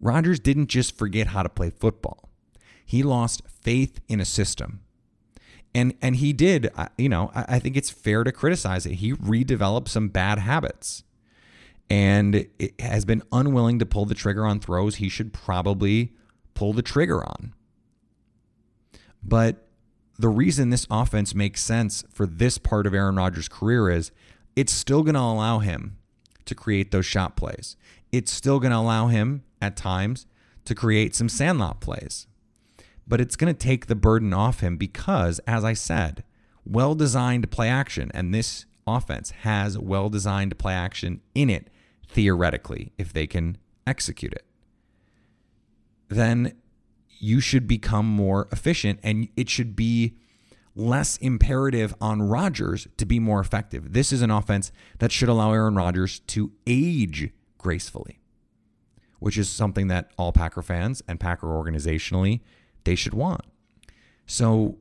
Rodgers 0.00 0.38
didn't 0.38 0.68
just 0.68 0.96
forget 0.96 1.28
how 1.28 1.42
to 1.42 1.48
play 1.48 1.70
football, 1.70 2.28
he 2.84 3.02
lost 3.02 3.42
faith 3.62 4.00
in 4.08 4.20
a 4.20 4.24
system. 4.24 4.80
And 5.74 5.94
and 6.00 6.16
he 6.16 6.32
did 6.32 6.70
you 6.96 7.10
know 7.10 7.30
I, 7.34 7.58
think 7.58 7.76
it's 7.76 7.90
fair 7.90 8.24
to 8.24 8.32
criticize 8.32 8.86
it. 8.86 8.94
He 8.94 9.12
redeveloped 9.12 9.88
some 9.88 10.08
bad 10.08 10.38
habits 10.38 11.04
and 11.90 12.46
it 12.58 12.80
has 12.80 13.04
been 13.04 13.22
unwilling 13.32 13.78
to 13.78 13.86
pull 13.86 14.04
the 14.04 14.14
trigger 14.14 14.44
on 14.46 14.60
throws 14.60 14.96
he 14.96 15.08
should 15.08 15.32
probably 15.32 16.12
pull 16.54 16.72
the 16.72 16.82
trigger 16.82 17.24
on 17.24 17.54
but 19.22 19.68
the 20.18 20.28
reason 20.28 20.70
this 20.70 20.86
offense 20.90 21.34
makes 21.34 21.62
sense 21.62 22.04
for 22.10 22.26
this 22.26 22.58
part 22.58 22.86
of 22.86 22.94
Aaron 22.94 23.16
Rodgers' 23.16 23.48
career 23.48 23.88
is 23.88 24.10
it's 24.56 24.72
still 24.72 25.04
going 25.04 25.14
to 25.14 25.20
allow 25.20 25.60
him 25.60 25.96
to 26.44 26.56
create 26.56 26.90
those 26.90 27.06
shot 27.06 27.36
plays. 27.36 27.76
It's 28.10 28.32
still 28.32 28.58
going 28.58 28.72
to 28.72 28.78
allow 28.78 29.06
him 29.06 29.44
at 29.62 29.76
times 29.76 30.26
to 30.64 30.74
create 30.74 31.14
some 31.14 31.28
sandlot 31.28 31.80
plays 31.80 32.26
but 33.08 33.20
it's 33.20 33.36
going 33.36 33.52
to 33.52 33.58
take 33.58 33.86
the 33.86 33.94
burden 33.94 34.32
off 34.34 34.60
him 34.60 34.76
because, 34.76 35.40
as 35.46 35.64
I 35.64 35.72
said, 35.72 36.22
well 36.64 36.94
designed 36.94 37.50
play 37.50 37.68
action, 37.68 38.10
and 38.12 38.34
this 38.34 38.66
offense 38.86 39.30
has 39.42 39.78
well 39.78 40.10
designed 40.10 40.58
play 40.58 40.74
action 40.74 41.22
in 41.34 41.48
it, 41.48 41.68
theoretically, 42.08 42.92
if 42.98 43.12
they 43.12 43.26
can 43.26 43.58
execute 43.86 44.32
it. 44.32 44.44
Then 46.08 46.54
you 47.18 47.40
should 47.40 47.66
become 47.66 48.06
more 48.06 48.48
efficient, 48.50 49.00
and 49.02 49.28
it 49.36 49.48
should 49.48 49.76
be 49.76 50.16
less 50.74 51.16
imperative 51.16 51.94
on 52.00 52.22
Rodgers 52.22 52.86
to 52.96 53.04
be 53.04 53.18
more 53.18 53.40
effective. 53.40 53.92
This 53.92 54.12
is 54.12 54.22
an 54.22 54.30
offense 54.30 54.70
that 55.00 55.10
should 55.10 55.28
allow 55.28 55.52
Aaron 55.52 55.74
Rodgers 55.74 56.20
to 56.20 56.52
age 56.66 57.30
gracefully, 57.58 58.20
which 59.18 59.36
is 59.36 59.48
something 59.48 59.88
that 59.88 60.12
all 60.16 60.32
Packer 60.32 60.62
fans 60.62 61.02
and 61.08 61.18
Packer 61.18 61.48
organizationally 61.48 62.40
they 62.84 62.94
should 62.94 63.14
want. 63.14 63.42
So 64.24 64.78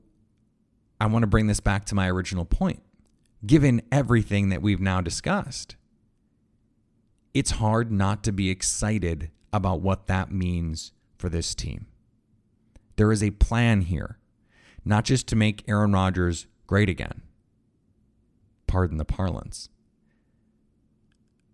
I 1.01 1.07
want 1.07 1.23
to 1.23 1.27
bring 1.27 1.47
this 1.47 1.59
back 1.59 1.85
to 1.85 1.95
my 1.95 2.09
original 2.09 2.45
point. 2.45 2.83
Given 3.45 3.81
everything 3.91 4.49
that 4.49 4.61
we've 4.61 4.81
now 4.81 5.01
discussed, 5.01 5.76
it's 7.33 7.51
hard 7.51 7.91
not 7.91 8.23
to 8.23 8.31
be 8.31 8.49
excited 8.49 9.31
about 9.53 9.81
what 9.81 10.07
that 10.07 10.31
means 10.31 10.91
for 11.17 11.29
this 11.29 11.55
team. 11.55 11.87
There 12.95 13.11
is 13.11 13.23
a 13.23 13.31
plan 13.31 13.81
here, 13.81 14.17
not 14.83 15.05
just 15.05 15.27
to 15.27 15.35
make 15.35 15.63
Aaron 15.67 15.93
Rodgers 15.93 16.47
great 16.65 16.89
again, 16.89 17.21
pardon 18.65 18.97
the 18.97 19.05
parlance, 19.05 19.69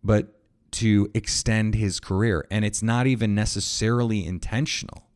but 0.04 0.40
to 0.72 1.10
extend 1.14 1.76
his 1.76 2.00
career. 2.00 2.48
And 2.50 2.66
it's 2.66 2.82
not 2.82 3.06
even 3.06 3.36
necessarily 3.36 4.26
intentional. 4.26 5.08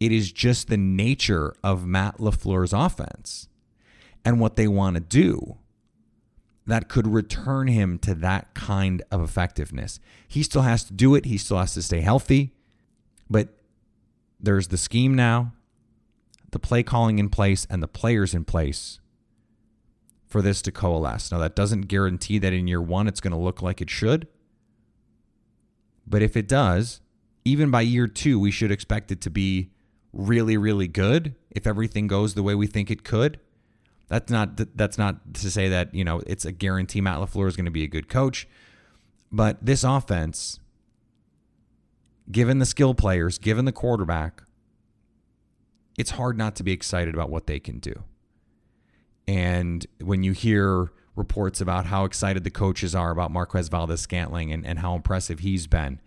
It 0.00 0.12
is 0.12 0.32
just 0.32 0.68
the 0.68 0.76
nature 0.76 1.54
of 1.62 1.86
Matt 1.86 2.18
LaFleur's 2.18 2.72
offense 2.72 3.48
and 4.24 4.40
what 4.40 4.56
they 4.56 4.68
want 4.68 4.94
to 4.94 5.00
do 5.00 5.58
that 6.66 6.88
could 6.88 7.06
return 7.06 7.68
him 7.68 7.98
to 8.00 8.14
that 8.16 8.54
kind 8.54 9.02
of 9.10 9.22
effectiveness. 9.22 10.00
He 10.26 10.42
still 10.42 10.62
has 10.62 10.84
to 10.84 10.92
do 10.92 11.14
it, 11.14 11.26
he 11.26 11.38
still 11.38 11.58
has 11.58 11.74
to 11.74 11.82
stay 11.82 12.00
healthy, 12.00 12.54
but 13.30 13.48
there's 14.40 14.68
the 14.68 14.76
scheme 14.76 15.14
now, 15.14 15.52
the 16.50 16.58
play 16.58 16.82
calling 16.82 17.18
in 17.18 17.28
place, 17.28 17.66
and 17.70 17.82
the 17.82 17.88
players 17.88 18.34
in 18.34 18.44
place 18.44 19.00
for 20.26 20.42
this 20.42 20.60
to 20.62 20.72
coalesce. 20.72 21.30
Now, 21.30 21.38
that 21.38 21.56
doesn't 21.56 21.82
guarantee 21.82 22.38
that 22.38 22.52
in 22.52 22.66
year 22.66 22.82
one 22.82 23.06
it's 23.06 23.20
going 23.20 23.32
to 23.32 23.38
look 23.38 23.62
like 23.62 23.80
it 23.80 23.90
should. 23.90 24.26
But 26.06 26.22
if 26.22 26.36
it 26.36 26.48
does, 26.48 27.00
even 27.44 27.70
by 27.70 27.82
year 27.82 28.06
two, 28.06 28.38
we 28.38 28.50
should 28.50 28.70
expect 28.70 29.10
it 29.10 29.20
to 29.22 29.30
be 29.30 29.70
really, 30.12 30.56
really 30.56 30.88
good 30.88 31.34
if 31.50 31.66
everything 31.66 32.06
goes 32.06 32.34
the 32.34 32.42
way 32.42 32.54
we 32.54 32.66
think 32.66 32.90
it 32.90 33.04
could. 33.04 33.38
That's 34.08 34.30
not 34.30 34.76
that's 34.76 34.98
not 34.98 35.34
to 35.34 35.50
say 35.50 35.68
that 35.68 35.94
you 35.94 36.04
know 36.04 36.22
it's 36.26 36.44
a 36.44 36.52
guarantee 36.52 37.00
Matt 37.00 37.18
Lafleur 37.18 37.48
is 37.48 37.56
going 37.56 37.64
to 37.64 37.72
be 37.72 37.82
a 37.82 37.88
good 37.88 38.08
coach, 38.08 38.46
but 39.32 39.58
this 39.64 39.82
offense, 39.82 40.60
given 42.30 42.58
the 42.58 42.66
skill 42.66 42.94
players, 42.94 43.38
given 43.38 43.64
the 43.64 43.72
quarterback, 43.72 44.42
it's 45.98 46.10
hard 46.10 46.38
not 46.38 46.54
to 46.56 46.62
be 46.62 46.72
excited 46.72 47.14
about 47.14 47.30
what 47.30 47.46
they 47.46 47.58
can 47.58 47.78
do. 47.80 48.04
And 49.26 49.84
when 50.00 50.22
you 50.22 50.32
hear 50.32 50.92
reports 51.16 51.60
about 51.60 51.86
how 51.86 52.04
excited 52.04 52.44
the 52.44 52.50
coaches 52.50 52.94
are 52.94 53.10
about 53.10 53.30
Marquez 53.30 53.68
Valdes 53.68 54.00
Scantling 54.00 54.52
and, 54.52 54.64
and 54.64 54.78
how 54.78 54.94
impressive 54.94 55.40
he's 55.40 55.66
been, 55.66 56.00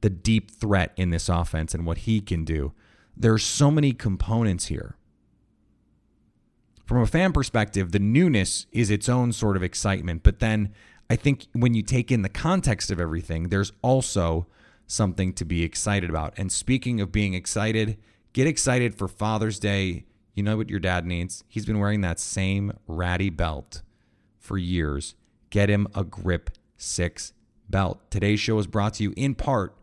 the 0.00 0.10
deep 0.10 0.50
threat 0.50 0.92
in 0.96 1.10
this 1.10 1.28
offense 1.28 1.72
and 1.72 1.86
what 1.86 1.98
he 1.98 2.20
can 2.20 2.44
do. 2.44 2.72
There's 3.16 3.44
so 3.44 3.70
many 3.70 3.92
components 3.92 4.66
here. 4.66 4.95
From 6.86 7.02
a 7.02 7.06
fan 7.06 7.32
perspective, 7.32 7.90
the 7.90 7.98
newness 7.98 8.66
is 8.70 8.90
its 8.90 9.08
own 9.08 9.32
sort 9.32 9.56
of 9.56 9.62
excitement. 9.64 10.22
But 10.22 10.38
then 10.38 10.72
I 11.10 11.16
think 11.16 11.46
when 11.52 11.74
you 11.74 11.82
take 11.82 12.12
in 12.12 12.22
the 12.22 12.28
context 12.28 12.92
of 12.92 13.00
everything, 13.00 13.48
there's 13.48 13.72
also 13.82 14.46
something 14.86 15.32
to 15.32 15.44
be 15.44 15.64
excited 15.64 16.08
about. 16.08 16.34
And 16.36 16.50
speaking 16.50 17.00
of 17.00 17.10
being 17.10 17.34
excited, 17.34 17.98
get 18.32 18.46
excited 18.46 18.94
for 18.94 19.08
Father's 19.08 19.58
Day. 19.58 20.04
You 20.34 20.44
know 20.44 20.56
what 20.56 20.70
your 20.70 20.78
dad 20.78 21.04
needs? 21.04 21.42
He's 21.48 21.66
been 21.66 21.80
wearing 21.80 22.02
that 22.02 22.20
same 22.20 22.72
ratty 22.86 23.30
belt 23.30 23.82
for 24.38 24.56
years. 24.56 25.16
Get 25.50 25.68
him 25.68 25.88
a 25.92 26.04
Grip 26.04 26.50
6 26.76 27.32
belt. 27.68 28.00
Today's 28.10 28.38
show 28.38 28.58
is 28.60 28.68
brought 28.68 28.94
to 28.94 29.02
you 29.02 29.12
in 29.16 29.34
part 29.34 29.74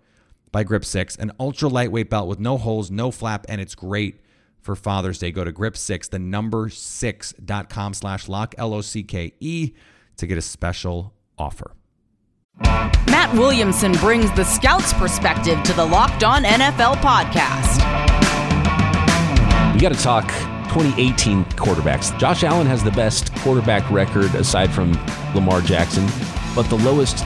by 0.54 0.64
Grip 0.64 0.86
6, 0.86 1.18
an 1.18 1.32
ultra 1.38 1.68
lightweight 1.68 2.10
belt 2.10 2.30
with 2.30 2.40
no 2.40 2.58
holes, 2.58 2.90
no 2.90 3.12
flap, 3.12 3.46
and 3.50 3.60
it's 3.60 3.76
great 3.76 4.22
for 4.64 4.76
Father's 4.76 5.20
Day. 5.20 5.32
Go 5.32 5.44
to 5.44 5.52
Grip 5.52 5.78
6, 5.78 6.08
the 6.08 6.20
number 6.20 6.70
6.com 6.70 7.94
slash 7.94 8.28
lock, 8.28 8.56
L 8.58 8.74
O 8.74 8.82
C 8.82 9.04
K 9.04 9.34
E, 9.40 9.74
to 10.18 10.26
get 10.26 10.38
a 10.38 10.42
special 10.42 11.14
offer. 11.38 11.72
Matt 12.60 13.34
Williamson 13.34 13.94
brings 13.94 14.32
the 14.34 14.44
scout's 14.44 14.94
perspective 14.94 15.62
to 15.64 15.74
the 15.74 15.86
Locked 15.86 16.24
On 16.24 16.44
NFL 16.44 16.96
podcast. 16.98 17.82
We 19.74 19.80
got 19.80 19.94
to 19.94 20.02
talk 20.02 20.28
2018 20.70 21.46
quarterbacks. 21.46 22.18
Josh 22.20 22.44
Allen 22.44 22.68
has 22.68 22.84
the 22.84 22.92
best 22.92 23.34
quarterback 23.38 23.90
record 23.92 24.34
aside 24.36 24.72
from 24.72 24.94
Lamar 25.34 25.62
Jackson, 25.62 26.08
but 26.56 26.64
the 26.70 26.78
lowest 26.78 27.26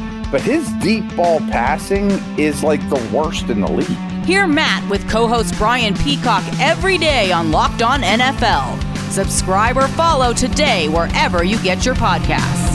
but 0.31 0.41
his 0.41 0.71
deep 0.75 1.15
ball 1.15 1.39
passing 1.39 2.09
is 2.39 2.63
like 2.63 2.79
the 2.89 3.09
worst 3.13 3.49
in 3.49 3.59
the 3.61 3.71
league. 3.71 4.25
Hear 4.25 4.47
Matt 4.47 4.89
with 4.89 5.07
co 5.09 5.27
host 5.27 5.55
Brian 5.57 5.93
Peacock 5.95 6.43
every 6.59 6.97
day 6.97 7.31
on 7.31 7.51
Locked 7.51 7.81
On 7.81 8.01
NFL. 8.01 8.81
Subscribe 9.11 9.75
or 9.75 9.87
follow 9.89 10.31
today 10.31 10.87
wherever 10.87 11.43
you 11.43 11.61
get 11.61 11.85
your 11.85 11.95
podcasts. 11.95 12.71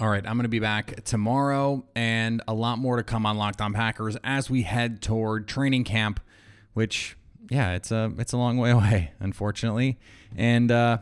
All 0.00 0.08
right, 0.08 0.26
I'm 0.26 0.36
going 0.36 0.44
to 0.44 0.48
be 0.48 0.60
back 0.60 1.04
tomorrow 1.04 1.84
and 1.94 2.42
a 2.48 2.54
lot 2.54 2.78
more 2.78 2.96
to 2.96 3.02
come 3.02 3.26
on 3.26 3.36
Locked 3.36 3.60
On 3.60 3.74
Packers 3.74 4.16
as 4.24 4.48
we 4.48 4.62
head 4.62 5.02
toward 5.02 5.46
training 5.46 5.84
camp, 5.84 6.20
which 6.72 7.18
yeah, 7.50 7.72
it's 7.74 7.92
a 7.92 8.10
it's 8.18 8.32
a 8.32 8.38
long 8.38 8.56
way 8.56 8.70
away, 8.70 9.12
unfortunately. 9.20 9.98
And 10.36 10.72
uh 10.72 10.98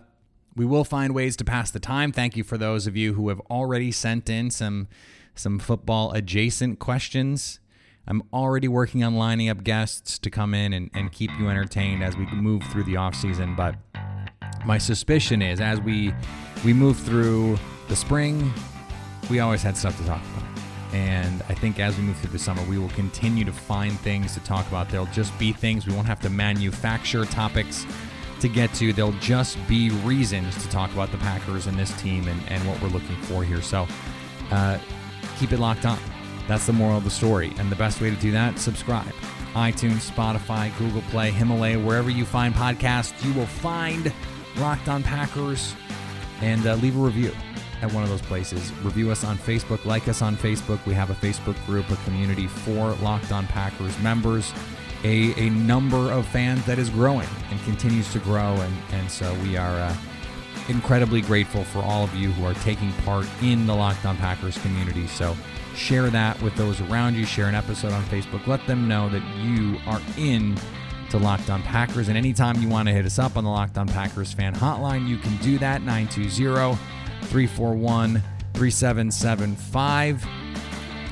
we 0.59 0.67
will 0.67 0.85
find 0.85 1.15
ways 1.15 1.37
to 1.37 1.45
pass 1.45 1.71
the 1.71 1.79
time. 1.79 2.11
Thank 2.11 2.37
you 2.37 2.43
for 2.43 2.59
those 2.59 2.89
of 2.89 2.97
you 2.97 3.15
who 3.15 3.29
have 3.29 3.41
already 3.49 3.93
sent 3.93 4.29
in 4.29 4.51
some 4.51 4.89
some 5.37 5.61
football 5.61 6.11
adjacent 6.13 6.81
questions. 6.81 7.61
I'm 8.09 8.25
already 8.33 8.67
working 8.67 9.05
on 9.05 9.15
lining 9.15 9.49
up 9.49 9.63
guests 9.63 10.19
to 10.19 10.31
come 10.31 10.55
in 10.55 10.73
and, 10.73 10.91
and 10.95 11.13
keep 11.13 11.31
you 11.39 11.49
entertained 11.49 12.03
as 12.03 12.17
we 12.17 12.27
move 12.27 12.65
through 12.65 12.85
the 12.85 12.97
off 12.97 13.15
season. 13.15 13.55
But 13.55 13.77
my 14.67 14.79
suspicion 14.79 15.43
is 15.43 15.61
as 15.61 15.81
we 15.81 16.13
we 16.65 16.73
move 16.73 16.99
through 16.99 17.57
the 17.87 17.95
spring, 17.95 18.53
we 19.31 19.39
always 19.39 19.63
had 19.63 19.77
stuff 19.77 19.97
to 19.99 20.05
talk 20.07 20.23
about. 20.37 20.49
And 20.93 21.41
I 21.49 21.55
think 21.55 21.79
as 21.79 21.97
we 21.97 22.03
move 22.03 22.17
through 22.17 22.31
the 22.31 22.39
summer, 22.39 22.65
we 22.65 22.79
will 22.79 22.89
continue 22.91 23.45
to 23.45 23.53
find 23.53 23.93
things 24.01 24.35
to 24.35 24.41
talk 24.41 24.67
about. 24.67 24.89
There'll 24.89 25.07
just 25.07 25.39
be 25.39 25.53
things. 25.53 25.87
We 25.87 25.95
won't 25.95 26.09
have 26.09 26.21
to 26.21 26.31
manufacture 26.31 27.25
topics 27.27 27.87
to 28.41 28.49
get 28.49 28.73
to. 28.75 28.93
There'll 28.93 29.13
just 29.13 29.59
be 29.69 29.91
reasons 29.91 30.61
to 30.63 30.69
talk 30.71 30.93
about 30.93 31.11
the 31.11 31.19
Packers 31.19 31.67
and 31.67 31.79
this 31.79 31.91
team 32.01 32.29
and, 32.29 32.41
and 32.49 32.67
what 32.69 32.81
we're 32.81 32.89
looking 32.89 33.17
for 33.23 33.45
here. 33.45 33.63
So 33.63 33.87
uh, 34.51 34.79
keep 35.39 35.53
it 35.53 35.59
locked 35.59 35.87
on. 35.87 35.99
That's 36.47 36.67
the 36.67 36.73
moral 36.73 36.99
of 36.99 37.05
the 37.05 37.11
story. 37.11 37.53
And 37.59 37.71
the 37.71 37.77
best 37.77 38.01
way 38.01 38.11
to 38.11 38.17
do 38.17 38.31
that, 38.33 38.59
subscribe. 38.59 39.13
iTunes, 39.55 40.11
Spotify, 40.11 40.77
Google 40.79 41.03
Play, 41.11 41.31
Himalaya, 41.31 41.79
wherever 41.79 42.11
you 42.11 42.25
find 42.25 42.55
podcasts, 42.55 43.25
you 43.25 43.33
will 43.35 43.47
find 43.47 44.13
Locked 44.59 44.89
On 44.89 45.03
Packers 45.03 45.75
and 46.41 46.67
uh, 46.67 46.75
leave 46.77 46.97
a 46.97 47.01
review 47.01 47.33
at 47.83 47.93
one 47.93 48.03
of 48.03 48.09
those 48.09 48.23
places. 48.23 48.73
Review 48.83 49.11
us 49.11 49.25
on 49.25 49.37
Facebook, 49.39 49.85
like 49.85 50.09
us 50.09 50.23
on 50.23 50.37
Facebook. 50.37 50.85
We 50.87 50.95
have 50.95 51.11
a 51.11 51.15
Facebook 51.15 51.55
group, 51.67 51.89
a 51.91 51.97
community 51.97 52.47
for 52.47 52.93
Locked 52.95 53.31
On 53.31 53.47
Packers 53.47 53.97
members 54.01 54.53
a, 55.05 55.35
a 55.41 55.51
number 55.51 56.11
of 56.13 56.27
fans 56.27 56.65
that 56.67 56.79
is 56.79 56.91
growing 56.91 57.29
and 57.51 57.63
continues 57.65 58.13
to 58.13 58.19
grow. 58.19 58.55
And, 58.55 58.75
and 58.93 59.11
so 59.11 59.33
we 59.43 59.57
are 59.57 59.79
uh, 59.79 59.97
incredibly 60.69 61.21
grateful 61.21 61.65
for 61.65 61.81
all 61.81 62.05
of 62.05 62.15
you 62.15 62.31
who 62.33 62.45
are 62.45 62.55
taking 62.55 62.93
part 63.05 63.27
in 63.43 63.67
the 63.67 63.75
Locked 63.75 64.05
On 64.05 64.17
Packers 64.17 64.59
community. 64.59 65.07
So 65.07 65.37
share 65.75 66.11
that 66.11 66.41
with 66.43 66.55
those 66.57 66.81
around 66.81 67.15
you. 67.15 67.25
Share 67.25 67.47
an 67.47 67.55
episode 67.55 67.93
on 67.93 68.05
Facebook. 68.05 68.47
Let 68.47 68.67
them 68.67 68.89
know 68.89 69.09
that 69.09 69.23
you 69.37 69.79
are 69.87 70.01
in 70.17 70.57
to 71.11 71.19
Locked 71.19 71.51
On 71.51 71.63
Packers. 71.63 72.09
And 72.09 72.19
anytime 72.19 72.61
you 72.61 72.69
want 72.69 72.89
to 72.89 72.95
hit 72.95 73.07
us 73.07 73.19
up 73.19 73.37
on 73.37 73.45
the 73.45 73.51
Locked 73.51 73.79
On 73.79 73.89
Packers 73.89 74.33
fan 74.33 74.55
hotline, 74.55 75.09
you 75.09 75.19
can 75.19 75.37
do 75.39 75.59
that 75.59 75.83
920 75.83 76.77
341 77.29 78.23
3775. 78.55 80.38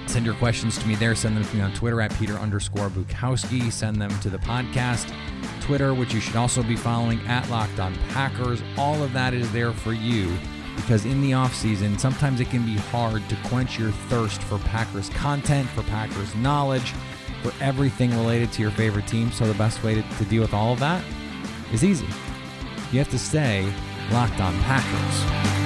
Send 0.06 0.24
your 0.24 0.34
questions 0.36 0.78
to 0.78 0.86
me 0.86 0.94
there. 0.94 1.14
Send 1.14 1.36
them 1.36 1.44
to 1.44 1.56
me 1.56 1.62
on 1.62 1.72
Twitter 1.74 2.00
at 2.00 2.14
Peter 2.14 2.34
underscore 2.34 2.88
Bukowski. 2.88 3.70
Send 3.70 4.00
them 4.00 4.10
to 4.20 4.30
the 4.30 4.38
podcast 4.38 5.12
Twitter, 5.60 5.94
which 5.94 6.14
you 6.14 6.20
should 6.20 6.36
also 6.36 6.62
be 6.62 6.76
following 6.76 7.20
at 7.26 7.48
Locked 7.50 7.80
On 7.80 7.94
Packers. 8.10 8.62
All 8.78 9.02
of 9.02 9.12
that 9.12 9.34
is 9.34 9.50
there 9.52 9.72
for 9.72 9.92
you 9.92 10.36
because 10.76 11.06
in 11.06 11.20
the 11.20 11.32
off 11.32 11.54
season, 11.54 11.98
sometimes 11.98 12.40
it 12.40 12.50
can 12.50 12.64
be 12.64 12.76
hard 12.76 13.26
to 13.28 13.36
quench 13.44 13.78
your 13.78 13.90
thirst 13.90 14.42
for 14.42 14.58
Packers 14.58 15.08
content, 15.10 15.68
for 15.70 15.82
Packers 15.84 16.34
knowledge, 16.36 16.92
for 17.42 17.52
everything 17.60 18.10
related 18.10 18.52
to 18.52 18.62
your 18.62 18.70
favorite 18.70 19.06
team. 19.06 19.32
So 19.32 19.46
the 19.46 19.54
best 19.54 19.82
way 19.82 19.94
to, 19.94 20.02
to 20.02 20.24
deal 20.26 20.42
with 20.42 20.54
all 20.54 20.72
of 20.72 20.80
that 20.80 21.02
is 21.72 21.82
easy. 21.82 22.06
You 22.92 22.98
have 22.98 23.10
to 23.10 23.18
stay 23.18 23.70
locked 24.12 24.40
on 24.40 24.54
Packers. 24.62 25.65